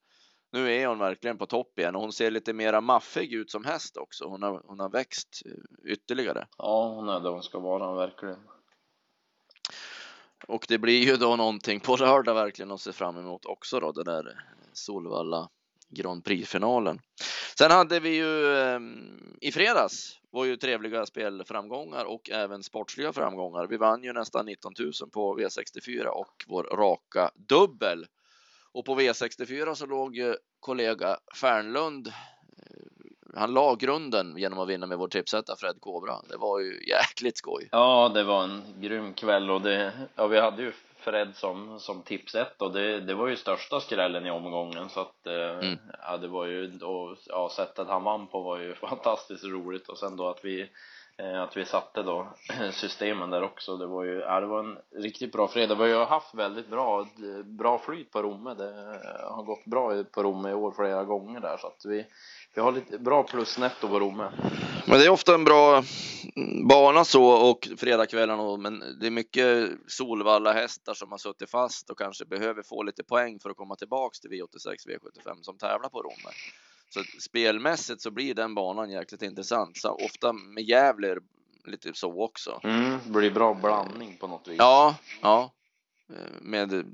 nu 0.52 0.76
är 0.76 0.88
hon 0.88 1.00
verkligen 1.00 1.38
på 1.38 1.46
topp 1.46 1.80
igen 1.80 1.96
och 1.96 2.02
hon 2.02 2.14
ser 2.14 2.32
lite 2.32 2.54
mera 2.54 2.82
maffig 2.82 3.34
ut 3.34 3.52
som 3.52 3.66
häst 3.66 3.98
också. 3.98 4.26
Hon 4.26 4.44
har, 4.44 4.62
hon 4.66 4.80
har 4.80 4.90
växt 4.90 5.42
ytterligare. 5.86 6.48
Ja, 6.58 6.88
hon 6.96 7.10
är 7.10 7.20
det 7.20 7.30
hon 7.30 7.44
ska 7.44 7.60
vara 7.60 7.96
verkligen. 7.96 8.40
Och 10.48 10.66
det 10.68 10.78
blir 10.78 11.04
ju 11.04 11.16
då 11.16 11.36
någonting 11.36 11.80
på 11.80 11.96
lördag 11.96 12.34
verkligen 12.34 12.72
att 12.72 12.82
se 12.82 12.94
fram 12.94 13.18
emot 13.18 13.46
också 13.46 13.80
då, 13.80 13.92
det 13.92 14.04
där 14.04 14.46
Solvalla 14.74 15.50
Grand 15.90 16.26
Prix-finalen. 16.26 17.00
Sen 17.58 17.72
hade 17.72 18.00
vi 18.00 18.16
ju 18.16 18.56
eh, 18.56 18.80
i 19.42 19.52
fredags 19.52 20.22
var 20.32 20.46
ju 20.46 20.58
trevliga 20.58 21.06
spelframgångar 21.06 22.06
och 22.06 22.30
även 22.30 22.64
sportsliga 22.64 23.14
framgångar. 23.14 23.68
Vi 23.68 23.78
vann 23.78 24.04
ju 24.04 24.14
nästan 24.14 24.46
19 24.46 24.74
000 24.80 24.92
på 25.14 25.40
V64 25.40 26.06
och 26.06 26.46
vår 26.48 26.64
raka 26.64 27.32
dubbel 27.36 28.06
och 28.74 28.86
på 28.86 29.00
V64 29.00 29.74
så 29.74 29.86
låg 29.86 30.20
kollega 30.60 31.18
Fernlund. 31.42 32.08
Eh, 32.08 32.14
han 33.36 33.54
la 33.54 33.76
grunden 33.76 34.38
genom 34.38 34.60
att 34.60 34.70
vinna 34.70 34.88
med 34.88 34.98
vår 34.98 35.08
tipsetta 35.08 35.56
Fred 35.56 35.76
Kobra. 35.80 36.16
Det 36.30 36.38
var 36.38 36.60
ju 36.60 36.80
jäkligt 36.88 37.38
skoj. 37.38 37.70
Ja, 37.72 38.12
det 38.14 38.24
var 38.24 38.44
en 38.44 38.64
grym 38.80 39.14
kväll 39.14 39.52
och 39.52 39.62
det, 39.62 39.92
ja, 40.16 40.28
vi 40.28 40.40
hade 40.40 40.62
ju 40.62 40.72
Fred 40.98 41.36
som, 41.36 41.80
som 41.80 42.02
tipset 42.02 42.62
och 42.62 42.74
det, 42.74 43.00
det 43.00 43.14
var 43.14 43.28
ju 43.28 43.36
största 43.36 43.80
skrällen 43.80 44.26
i 44.26 44.32
omgången 44.32 44.90
så 44.90 45.00
att 45.00 45.28
eh, 45.28 45.34
mm. 45.34 45.80
ja, 46.04 46.18
det 46.18 46.28
var 46.28 46.46
ju 46.46 46.68
då, 46.68 47.16
ja, 47.28 47.52
sättet 47.56 47.88
han 47.88 48.04
vann 48.04 48.28
på 48.28 48.42
var 48.42 48.60
ju 48.60 48.76
fantastiskt 48.90 49.44
roligt 49.44 49.90
och 49.90 49.98
sen 49.98 50.18
då 50.18 50.30
att 50.30 50.46
vi 50.46 50.62
Eh, 50.62 50.68
Eh, 51.18 51.42
att 51.42 51.58
vi 51.58 51.66
satte 51.66 52.04
då 52.04 52.28
systemen 52.74 53.30
där 53.30 53.44
också. 53.44 53.78
Det 53.78 53.86
var 53.86 54.04
ju, 54.04 54.20
ja, 54.20 54.40
det 54.40 54.46
var 54.46 54.60
en 54.60 54.78
riktigt 54.96 55.32
bra 55.32 55.48
fredag. 55.48 55.76
Vi 55.76 55.94
har 55.94 56.06
haft 56.06 56.36
väldigt 56.36 56.70
bra, 56.70 57.08
bra 57.44 57.80
flyt 57.80 58.12
på 58.12 58.22
Romme. 58.22 58.54
Det 58.54 58.70
eh, 58.70 59.34
har 59.36 59.44
gått 59.44 59.66
bra 59.66 60.04
på 60.04 60.24
Romme 60.24 60.50
i 60.50 60.54
år 60.54 60.72
flera 60.72 61.04
gånger 61.04 61.40
där 61.40 61.58
så 61.58 61.68
att 61.68 61.86
vi, 61.86 62.06
vi 62.56 62.62
har 62.62 62.72
lite 62.72 63.00
bra 63.00 63.24
plusnetto 63.24 63.88
på 63.88 64.00
Romme. 64.00 64.32
Men 64.88 65.00
det 65.00 65.06
är 65.06 65.10
ofta 65.10 65.36
en 65.36 65.44
bra 65.44 65.84
bana 66.70 67.06
så 67.06 67.24
och 67.24 67.68
fredagskvällarna 67.78 68.58
men 68.58 68.84
det 69.00 69.08
är 69.08 69.12
mycket 69.12 69.70
Solvalla 69.88 70.54
hästar 70.54 70.94
som 70.94 71.12
har 71.12 71.18
suttit 71.18 71.50
fast 71.50 71.90
och 71.90 71.98
kanske 71.98 72.26
behöver 72.26 72.64
få 72.64 72.84
lite 72.84 73.04
poäng 73.04 73.40
för 73.40 73.50
att 73.50 73.58
komma 73.58 73.76
tillbaks 73.76 74.20
till 74.20 74.30
V86 74.30 74.88
V75 74.88 75.42
som 75.42 75.58
tävlar 75.58 75.90
på 75.90 76.02
Romme. 76.02 76.32
Så 76.94 77.04
spelmässigt 77.20 78.02
så 78.02 78.12
blir 78.12 78.34
den 78.34 78.56
banan 78.56 78.90
jäkligt 78.90 79.22
intressant. 79.22 79.78
Så 79.78 79.90
ofta 79.90 80.34
med 80.34 80.64
Gävle 80.64 81.18
lite 81.66 81.94
så 81.94 82.24
också. 82.24 82.60
Mm, 82.64 82.98
det 83.06 83.12
blir 83.12 83.32
bra 83.32 83.54
blandning 83.54 84.18
på 84.18 84.28
något 84.28 84.48
vis. 84.48 84.56
Ja, 84.58 84.96
ja. 85.22 85.54
Med 86.42 86.86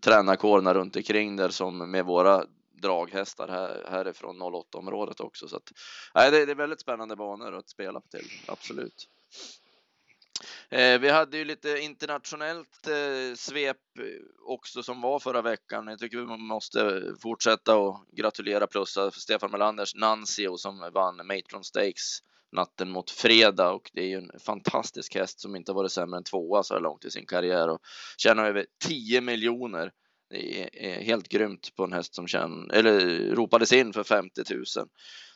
tränarkårerna 0.00 0.74
runt 0.74 0.96
omkring 0.96 1.36
där 1.36 1.48
som 1.48 1.90
med 1.90 2.04
våra 2.04 2.44
draghästar 2.72 3.48
här, 3.48 3.86
härifrån 3.90 4.42
08 4.42 4.78
området 4.78 5.20
också. 5.20 5.48
Så 5.48 5.56
att, 5.56 5.72
nej, 6.14 6.30
det, 6.30 6.46
det 6.46 6.52
är 6.52 6.56
väldigt 6.56 6.80
spännande 6.80 7.16
banor 7.16 7.54
att 7.54 7.68
spela 7.68 8.00
till, 8.00 8.26
absolut. 8.46 9.08
Eh, 10.68 11.00
vi 11.00 11.08
hade 11.08 11.36
ju 11.36 11.44
lite 11.44 11.78
internationellt 11.78 12.86
eh, 12.86 13.34
svep 13.36 13.76
också 14.46 14.82
som 14.82 15.00
var 15.00 15.18
förra 15.18 15.42
veckan. 15.42 15.86
Jag 15.86 15.98
tycker 15.98 16.18
vi 16.18 16.24
måste 16.26 17.02
fortsätta 17.22 17.76
och 17.76 18.04
gratulera 18.12 18.66
plussa 18.66 19.10
Stefan 19.10 19.50
Melanders 19.50 19.94
Nancio 19.94 20.56
som 20.56 20.90
vann 20.94 21.26
Matron 21.26 21.64
Stakes 21.64 22.20
natten 22.52 22.90
mot 22.90 23.10
fredag 23.10 23.70
och 23.70 23.90
det 23.92 24.00
är 24.00 24.06
ju 24.06 24.16
en 24.16 24.30
fantastisk 24.40 25.14
häst 25.14 25.40
som 25.40 25.56
inte 25.56 25.72
varit 25.72 25.92
sämre 25.92 26.18
än 26.18 26.24
tvåa 26.24 26.62
så 26.62 26.74
här 26.74 26.80
långt 26.80 27.04
i 27.04 27.10
sin 27.10 27.26
karriär 27.26 27.68
och 27.68 27.80
tjänar 28.16 28.44
över 28.44 28.66
10 28.86 29.20
miljoner. 29.20 29.92
Det 30.30 30.68
är 30.86 31.02
helt 31.02 31.28
grymt 31.28 31.76
på 31.76 31.84
en 31.84 31.92
häst 31.92 32.14
som 32.14 32.26
känner, 32.26 32.74
eller 32.74 33.00
ropades 33.34 33.72
in 33.72 33.92
för 33.92 34.04
50 34.04 34.42
000. 34.54 34.64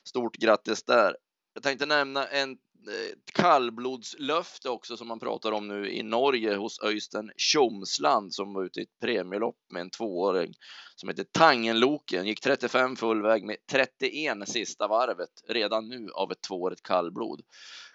Stort 0.04 0.36
grattis 0.36 0.82
där. 0.82 1.16
Jag 1.54 1.62
tänkte 1.62 1.86
nämna 1.86 2.26
en 2.26 2.56
Eh, 2.88 3.14
kallblodslöfte 3.32 4.68
också 4.68 4.96
som 4.96 5.08
man 5.08 5.20
pratar 5.20 5.52
om 5.52 5.68
nu 5.68 5.90
i 5.90 6.02
Norge 6.02 6.56
hos 6.56 6.82
Öystein 6.82 7.30
Tjomsland 7.36 8.34
som 8.34 8.54
var 8.54 8.64
ute 8.64 8.80
i 8.80 8.82
ett 8.82 9.00
premielopp 9.00 9.56
med 9.72 9.80
en 9.80 9.90
tvååring 9.90 10.54
som 10.96 11.08
heter 11.08 11.24
Tangenloken. 11.32 12.26
Gick 12.26 12.40
35 12.40 12.96
full 12.96 13.22
väg 13.22 13.44
med 13.44 13.56
31 13.70 14.48
sista 14.48 14.88
varvet 14.88 15.30
redan 15.48 15.88
nu 15.88 16.10
av 16.10 16.32
ett 16.32 16.40
tvåårigt 16.40 16.82
kallblod. 16.82 17.40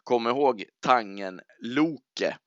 Kom 0.03 0.27
ihåg 0.27 0.63
Tangenloke. 0.79 2.37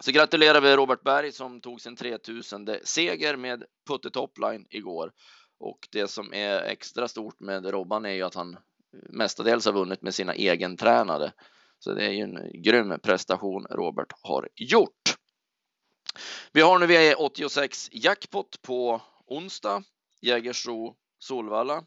Så 0.00 0.12
gratulerar 0.12 0.60
vi 0.60 0.76
Robert 0.76 1.02
Berg 1.02 1.32
som 1.32 1.60
tog 1.60 1.80
sin 1.80 1.96
3000 1.96 2.68
seger 2.84 3.36
med 3.36 3.64
Putte 3.88 4.10
Topline 4.10 4.66
igår. 4.70 5.12
Och 5.58 5.88
det 5.92 6.08
som 6.08 6.34
är 6.34 6.62
extra 6.62 7.08
stort 7.08 7.40
med 7.40 7.66
Robban 7.66 8.04
är 8.04 8.10
ju 8.10 8.22
att 8.22 8.34
han 8.34 8.56
mestadels 8.92 9.66
har 9.66 9.72
vunnit 9.72 10.02
med 10.02 10.14
sina 10.14 10.34
egentränade. 10.34 11.32
Så 11.78 11.94
det 11.94 12.04
är 12.04 12.10
ju 12.10 12.22
en 12.22 12.62
grym 12.62 13.00
prestation 13.02 13.66
Robert 13.70 14.12
har 14.22 14.48
gjort. 14.56 15.16
Vi 16.52 16.60
har 16.60 16.78
nu 16.78 16.86
V86 16.86 17.88
jackpot 17.92 18.62
på 18.62 19.02
onsdag. 19.26 19.82
Jägersro 20.20 20.96
Solvalla. 21.18 21.82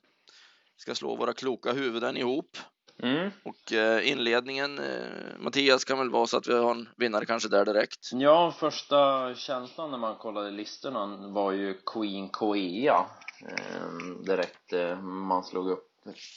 Ska 0.77 0.95
slå 0.95 1.15
våra 1.15 1.33
kloka 1.33 1.73
huvuden 1.73 2.17
ihop. 2.17 2.57
Mm. 3.03 3.31
Och 3.43 3.73
eh, 3.73 4.11
inledningen, 4.11 4.79
eh, 4.79 5.39
Mattias, 5.39 5.83
kan 5.83 5.99
väl 5.99 6.09
vara 6.09 6.27
så 6.27 6.37
att 6.37 6.47
vi 6.47 6.53
har 6.53 6.71
en 6.71 6.89
vinnare 6.97 7.25
kanske 7.25 7.49
där 7.49 7.65
direkt? 7.65 8.09
Ja, 8.13 8.53
första 8.59 9.35
känslan 9.35 9.91
när 9.91 9.97
man 9.97 10.15
kollade 10.15 10.51
listorna 10.51 11.27
var 11.27 11.51
ju 11.51 11.73
Queen 11.73 12.29
Koea 12.29 13.05
eh, 13.47 13.89
direkt 14.25 14.73
man 15.01 15.43
slog 15.43 15.69
upp 15.69 15.88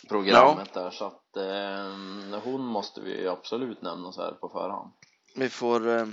programmet 0.09 0.75
där 0.75 0.91
så 0.91 1.05
att 1.05 1.37
eh, 1.37 2.41
hon 2.45 2.61
måste 2.61 3.01
vi 3.01 3.29
absolut 3.29 3.83
nämna 3.83 4.13
så 4.13 4.23
här 4.23 4.33
på 4.33 4.49
förhand. 4.49 4.93
Vi 5.35 5.49
får 5.49 5.89
eh, 5.89 6.07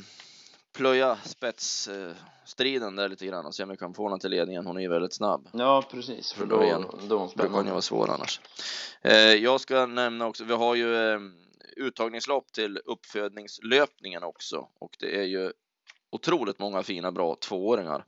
plöja 0.74 1.18
spetsstriden 1.24 2.96
där 2.96 3.10
lite 3.10 3.26
grann 3.26 3.46
och 3.46 3.56
se 3.56 3.64
om 3.64 3.70
vi 3.70 3.78
kan 3.78 3.94
få 3.94 4.10
henne 4.10 4.20
till 4.20 4.32
ledningen. 4.32 4.66
Hon 4.66 4.78
är 4.78 4.82
ju 4.82 4.90
väldigt 4.90 5.14
snabb. 5.14 5.50
Ja, 5.54 5.84
precis. 5.92 6.34
För 6.34 6.46
då, 6.46 6.58
då, 6.58 6.64
då 7.08 7.16
är 7.16 7.20
hon 7.20 7.30
spännande. 7.30 7.66
ju 7.66 7.72
vara 7.72 7.82
svår 7.82 8.10
annars. 8.10 8.42
Eh, 9.02 9.14
jag 9.14 9.62
ska 9.62 9.86
nämna 9.86 10.28
också, 10.28 10.44
vi 10.44 10.54
har 10.54 10.76
ju 10.76 10.96
eh, 10.96 11.20
uttagningslopp 11.78 12.52
till 12.52 12.80
uppfödningslöpningen 12.86 14.24
också 14.24 14.68
och 14.80 14.92
det 15.00 15.20
är 15.20 15.26
ju 15.26 15.52
otroligt 16.10 16.60
många 16.60 16.84
fina 16.84 17.12
bra 17.12 17.36
tvååringar 17.36 18.06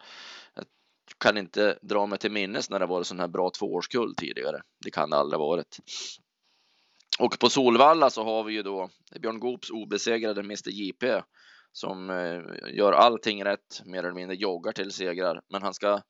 kan 1.17 1.37
inte 1.37 1.79
dra 1.81 2.05
mig 2.05 2.19
till 2.19 2.31
minnes 2.31 2.69
när 2.69 2.79
det 2.79 2.85
varit 2.85 3.07
sån 3.07 3.19
här 3.19 3.27
bra 3.27 3.49
tvåårskull 3.49 4.15
tidigare. 4.15 4.61
Det 4.83 4.91
kan 4.91 5.09
det 5.09 5.17
aldrig 5.17 5.39
ha 5.39 5.47
varit. 5.47 5.77
Och 7.19 7.39
på 7.39 7.49
Solvalla 7.49 8.09
så 8.09 8.23
har 8.23 8.43
vi 8.43 8.53
ju 8.53 8.63
då 8.63 8.89
Björn 9.21 9.39
Goops 9.39 9.69
obesegrade 9.69 10.39
Mr 10.39 10.69
JP 10.69 11.21
som 11.71 12.09
eh, 12.09 12.75
gör 12.75 12.91
allting 12.91 13.45
rätt, 13.45 13.81
mer 13.85 13.99
eller 13.99 14.13
mindre 14.13 14.35
joggar 14.35 14.71
till 14.71 14.91
segrar. 14.91 15.41
Men 15.49 15.61
han 15.61 15.73
ska 15.73 16.01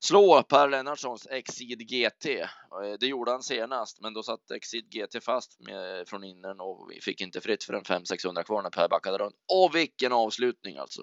slå 0.00 0.42
Per 0.42 0.68
Lennartssons 0.68 1.26
Exid 1.26 1.88
GT. 1.88 2.26
Eh, 2.26 2.98
det 3.00 3.06
gjorde 3.06 3.30
han 3.30 3.42
senast, 3.42 4.00
men 4.00 4.14
då 4.14 4.22
satt 4.22 4.50
Exid 4.50 4.84
GT 4.90 5.24
fast 5.24 5.60
med, 5.60 6.08
från 6.08 6.24
innern 6.24 6.60
och 6.60 6.90
vi 6.90 7.00
fick 7.00 7.20
inte 7.20 7.40
fritt 7.40 7.64
för 7.64 7.74
en 7.74 7.82
500-600 7.82 8.42
kvar 8.42 8.62
när 8.62 8.70
Per 8.70 8.88
backade 8.88 9.18
runt. 9.18 9.36
Och 9.52 9.74
vilken 9.74 10.12
avslutning 10.12 10.76
alltså! 10.76 11.02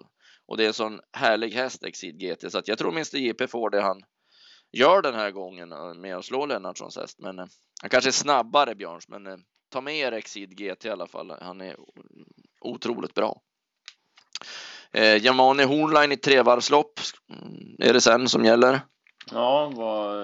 Och 0.51 0.57
det 0.57 0.63
är 0.63 0.67
en 0.67 0.73
sån 0.73 0.99
härlig 1.13 1.51
häst 1.51 1.83
Exit 1.83 2.15
GT 2.15 2.51
så 2.51 2.57
att 2.57 2.67
jag 2.67 2.77
tror 2.77 2.91
Mr 2.91 3.17
JP 3.17 3.47
får 3.47 3.69
det 3.69 3.81
han 3.81 4.01
gör 4.71 5.01
den 5.01 5.15
här 5.15 5.31
gången 5.31 5.71
eh, 5.71 5.93
med 5.93 6.17
att 6.17 6.25
slå 6.25 6.45
Lennartssons 6.45 6.97
häst. 6.97 7.19
Men 7.19 7.39
eh, 7.39 7.45
han 7.81 7.89
kanske 7.89 8.09
är 8.09 8.11
snabbare 8.11 8.75
Björns, 8.75 9.07
men 9.07 9.27
eh, 9.27 9.37
ta 9.69 9.81
med 9.81 9.95
er 9.95 10.11
Exit 10.11 10.49
GT 10.49 10.85
i 10.85 10.89
alla 10.89 11.07
fall. 11.07 11.33
Han 11.41 11.61
är 11.61 11.75
otroligt 12.61 13.13
bra. 13.13 13.41
Eh, 14.91 15.25
Jamani 15.25 15.63
Hornline 15.63 16.11
i 16.11 16.17
trevarvslopp 16.17 16.99
mm, 17.29 17.75
är 17.79 17.93
det 17.93 18.01
sen 18.01 18.29
som 18.29 18.45
gäller. 18.45 18.81
Ja, 19.31 19.71
var 19.75 20.15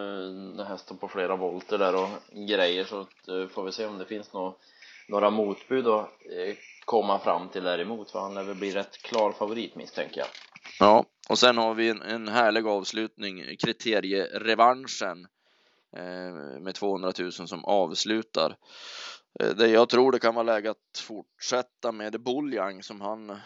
eh, 0.59 0.77
står 0.77 0.95
på 0.95 1.07
flera 1.07 1.35
volter 1.35 1.77
där 1.77 1.95
och 1.95 2.09
grejer 2.47 2.83
så 2.83 3.01
att, 3.01 3.27
eh, 3.27 3.47
får 3.47 3.63
vi 3.63 3.71
se 3.71 3.85
om 3.85 3.97
det 3.97 4.05
finns 4.05 4.33
några, 4.33 4.53
några 5.07 5.29
motbud 5.29 5.87
att 5.87 6.09
komma 6.87 7.19
fram 7.19 7.49
till 7.49 7.63
däremot 7.63 8.11
för 8.11 8.19
han 8.19 8.33
lär 8.33 8.43
väl 8.43 8.55
bli 8.55 8.71
rätt 8.71 8.97
klar 9.01 9.31
favorit 9.31 9.75
misstänker 9.75 10.19
jag. 10.19 10.27
Ja, 10.79 11.05
och 11.29 11.39
sen 11.39 11.57
har 11.57 11.73
vi 11.73 11.89
en, 11.89 12.01
en 12.01 12.27
härlig 12.27 12.67
avslutning, 12.67 13.57
kriterierevanschen 13.65 15.27
eh, 15.97 16.61
med 16.61 16.75
200 16.75 17.11
000 17.19 17.31
som 17.31 17.65
avslutar. 17.65 18.55
Eh, 19.39 19.49
det 19.49 19.67
jag 19.67 19.89
tror 19.89 20.11
det 20.11 20.19
kan 20.19 20.35
vara 20.35 20.43
läge 20.43 20.69
att 20.69 20.99
fortsätta 20.99 21.91
med 21.91 22.23
Buljang 22.23 22.83
som 22.83 23.01
han 23.01 23.29
eh, 23.29 23.37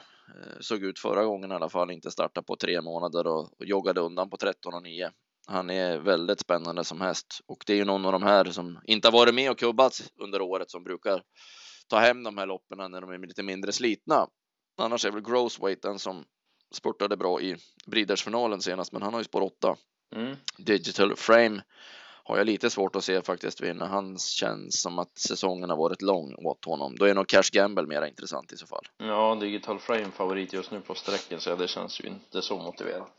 såg 0.60 0.84
ut 0.84 1.00
förra 1.00 1.24
gången 1.24 1.52
i 1.52 1.56
alla 1.56 1.70
fall, 1.70 1.92
inte 1.92 2.12
starta 2.12 2.42
på 2.42 2.56
tre 2.56 2.82
månader 2.82 3.28
och, 3.28 3.60
och 3.60 3.66
joggade 3.66 4.02
undan 4.02 4.30
på 4.30 4.38
13 4.38 4.74
och 4.74 4.84
9. 4.84 5.12
Han 5.48 5.70
är 5.70 5.98
väldigt 5.98 6.40
spännande 6.40 6.84
som 6.84 7.02
häst 7.02 7.42
och 7.48 7.64
det 7.68 7.74
är 7.74 7.78
ju 7.78 7.86
någon 7.86 8.06
av 8.06 8.12
de 8.12 8.24
här 8.24 8.46
som 8.46 8.80
inte 8.84 9.08
har 9.08 9.14
varit 9.14 9.36
med 9.36 9.52
och 9.52 9.60
kubbats 9.60 10.04
under 10.24 10.42
året 10.42 10.72
som 10.72 10.84
brukar 10.84 11.24
ta 11.92 12.00
hem 12.00 12.24
de 12.24 12.38
här 12.38 12.46
loppen 12.46 12.92
när 12.92 13.02
de 13.02 13.10
är 13.12 13.18
lite 13.18 13.44
mindre 13.44 13.72
slitna. 13.72 14.28
Annars 14.78 15.06
är 15.06 15.12
väl 15.12 15.22
Grossweight 15.22 15.82
den 15.82 16.00
som 16.00 16.26
spurtade 16.76 17.18
bra 17.18 17.42
i 17.42 17.56
Breeders-finalen 17.86 18.62
senast, 18.62 18.92
men 18.92 19.02
han 19.02 19.14
har 19.14 19.20
ju 19.20 19.24
spår 19.24 19.42
8. 19.42 19.76
Mm. 20.16 20.36
Digital 20.58 21.16
Frame 21.16 21.62
har 22.24 22.38
jag 22.38 22.46
lite 22.46 22.70
svårt 22.70 22.96
att 22.96 23.04
se 23.04 23.22
faktiskt 23.22 23.62
vinna. 23.62 23.88
Han 23.88 24.18
känns 24.18 24.82
som 24.82 25.00
att 25.00 25.18
säsongen 25.18 25.70
har 25.70 25.78
varit 25.78 26.02
lång 26.02 26.36
åt 26.36 26.66
honom. 26.66 26.96
Då 26.96 27.06
är 27.06 27.14
nog 27.14 27.28
Cash 27.28 27.52
Gamble 27.52 27.88
mer 27.88 28.06
intressant 28.06 28.52
i 28.52 28.58
så 28.58 28.68
fall. 28.68 28.88
Ja, 28.98 29.36
Digital 29.36 29.80
Frame 29.80 30.12
favorit 30.12 30.54
just 30.54 30.72
nu 30.72 30.82
på 30.82 30.96
sträcken 30.96 31.40
så 31.40 31.56
det 31.56 31.68
känns 31.68 32.02
ju 32.02 32.08
inte 32.08 32.42
så 32.42 32.58
motiverat. 32.58 33.10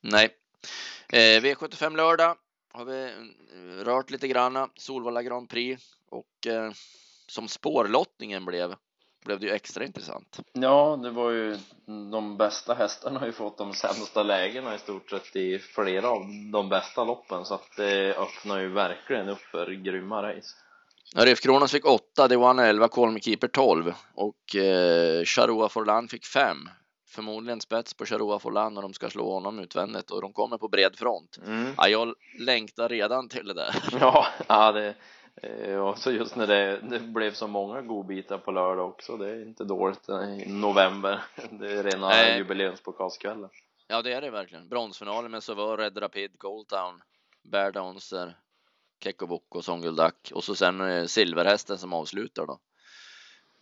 Nej. 0.00 0.28
Eh, 1.12 1.42
V75 1.42 1.96
lördag 1.96 2.36
har 2.72 2.84
vi 2.84 3.04
eh, 3.04 3.84
rört 3.84 4.10
lite 4.10 4.28
granna. 4.28 4.68
Solvalla 4.76 5.22
Grand 5.22 5.48
Prix 5.48 5.82
och 6.10 6.46
eh, 6.46 6.72
som 7.28 7.48
spårlottningen 7.48 8.44
blev 8.44 8.74
blev 9.24 9.40
det 9.40 9.46
ju 9.46 9.52
extra 9.52 9.84
intressant. 9.84 10.40
Ja, 10.52 11.00
det 11.02 11.10
var 11.10 11.30
ju 11.30 11.58
de 12.10 12.36
bästa 12.36 12.74
hästarna 12.74 13.18
har 13.18 13.26
ju 13.26 13.32
fått 13.32 13.58
de 13.58 13.74
sämsta 13.74 14.22
lägena 14.22 14.74
i 14.74 14.78
stort 14.78 15.10
sett 15.10 15.36
i 15.36 15.58
flera 15.58 16.10
av 16.10 16.22
de 16.52 16.68
bästa 16.68 17.04
loppen 17.04 17.44
så 17.44 17.54
att 17.54 17.76
det 17.76 18.14
öppnar 18.14 18.60
ju 18.60 18.68
verkligen 18.68 19.28
upp 19.28 19.40
för 19.40 19.70
grymma 19.70 20.22
race. 20.22 20.54
Ja, 21.14 21.26
Ref 21.26 21.40
Kronos 21.40 21.72
fick 21.72 21.86
8, 21.86 22.28
Dewan 22.28 22.58
11, 22.58 22.88
Kolmkeeper 22.88 23.48
12 23.48 23.94
och 24.14 24.56
eh, 24.56 25.24
Charoa 25.24 25.68
Forlan 25.68 26.08
fick 26.08 26.26
5. 26.26 26.56
Förmodligen 27.08 27.60
spets 27.60 27.94
på 27.94 28.06
Charoa 28.06 28.38
Forlan 28.38 28.76
och 28.76 28.82
de 28.82 28.94
ska 28.94 29.10
slå 29.10 29.32
honom 29.32 29.58
utvändigt 29.58 30.10
och 30.10 30.22
de 30.22 30.32
kommer 30.32 30.58
på 30.58 30.68
bred 30.68 30.96
front. 30.96 31.38
Mm. 31.46 31.74
Ja, 31.76 31.88
jag 31.88 32.14
längtar 32.38 32.88
redan 32.88 33.28
till 33.28 33.46
det 33.46 33.54
där. 33.54 33.74
Ja, 34.00 34.26
ja 34.46 34.72
det, 34.72 34.94
och 35.88 35.98
så 35.98 36.10
just 36.10 36.36
när 36.36 36.46
det, 36.46 36.80
det 36.80 36.98
blev 37.00 37.32
så 37.32 37.46
många 37.46 37.82
godbitar 37.82 38.38
på 38.38 38.50
lördag 38.50 38.88
också, 38.88 39.16
det 39.16 39.30
är 39.30 39.42
inte 39.42 39.64
dåligt 39.64 40.08
i 40.08 40.44
november. 40.46 41.22
Det 41.50 41.72
är 41.72 41.82
rena 41.82 42.08
Nej. 42.08 42.38
jubileumspokalskvällen. 42.38 43.50
Ja, 43.86 44.02
det 44.02 44.12
är 44.12 44.20
det 44.20 44.30
verkligen. 44.30 44.68
Bronsfinalen 44.68 45.30
med 45.30 45.42
Sauveur, 45.42 45.76
Red 45.76 46.02
Rapid, 46.02 46.38
Coldtown, 46.38 47.02
Bear 47.42 47.72
Dancer, 47.72 48.36
Kekkovuko, 49.00 49.62
Songuldak 49.62 50.30
och 50.34 50.44
så 50.44 50.54
sen 50.54 50.80
eh, 50.80 51.04
Silverhästen 51.04 51.78
som 51.78 51.92
avslutar 51.92 52.46
då. 52.46 52.58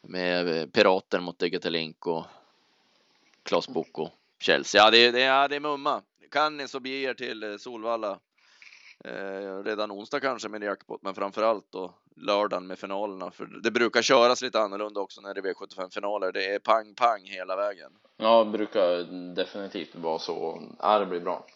Med 0.03 0.49
eh, 0.61 0.67
Pirater 0.67 1.21
mot 1.21 1.39
Digitalinko, 1.39 2.25
Klas 3.43 3.69
Boko, 3.69 4.09
Chelsea. 4.41 4.83
Ja, 4.85 4.91
det, 4.91 4.99
är- 4.99 5.13
det, 5.13 5.21
ja, 5.21 5.49
det 5.49 5.57
är 5.57 5.61
mumma. 5.61 6.03
Kan 6.31 6.57
ni 6.57 6.69
så 6.69 6.81
bege 6.81 7.11
er 7.11 7.15
till 7.15 7.43
eh, 7.43 7.57
Solvalla 7.57 8.19
eh, 9.05 9.63
redan 9.65 9.91
onsdag 9.91 10.21
kanske 10.21 10.49
med 10.49 10.63
jackpot, 10.63 11.03
men 11.03 11.15
framför 11.15 11.43
allt 11.43 11.73
då 11.73 11.95
lördagen 12.17 12.67
med 12.67 12.79
finalerna. 12.79 13.31
För 13.31 13.47
det 13.47 13.71
brukar 13.71 14.03
köras 14.03 14.43
lite 14.43 14.61
annorlunda 14.61 15.01
också 15.01 15.21
när 15.21 15.35
det 15.35 15.41
är 15.41 15.55
V75-finaler. 15.55 16.33
Det 16.33 16.55
är 16.55 16.59
pang-pang 16.59 17.25
hela 17.25 17.57
vägen. 17.57 17.93
Ja, 18.17 18.45
det 18.45 18.51
brukar 18.51 19.03
definitivt 19.35 19.95
vara 19.95 20.19
så. 20.19 20.63
Ja, 20.79 20.99
det 20.99 21.07
blir 21.07 21.21
bra. 21.21 21.47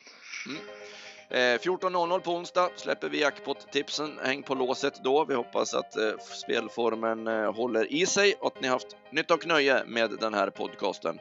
Eh, 1.30 1.36
14.00 1.36 2.20
på 2.20 2.32
onsdag 2.32 2.70
släpper 2.76 3.08
vi 3.08 3.20
jackpot-tipsen. 3.20 4.18
Häng 4.24 4.42
på 4.42 4.54
låset 4.54 5.04
då. 5.04 5.24
Vi 5.24 5.34
hoppas 5.34 5.74
att 5.74 5.96
eh, 5.96 6.12
spelformen 6.18 7.26
eh, 7.26 7.54
håller 7.54 7.92
i 7.92 8.06
sig 8.06 8.34
och 8.40 8.46
att 8.46 8.62
ni 8.62 8.68
haft 8.68 8.96
nytta 9.10 9.34
och 9.34 9.46
nöje 9.46 9.84
med 9.86 10.10
den 10.20 10.34
här 10.34 10.50
podcasten. 10.50 11.18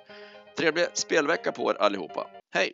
Trevlig 0.57 0.85
spelvecka 0.93 1.51
på 1.51 1.71
er 1.71 1.75
allihopa. 1.75 2.27
Hej! 2.53 2.73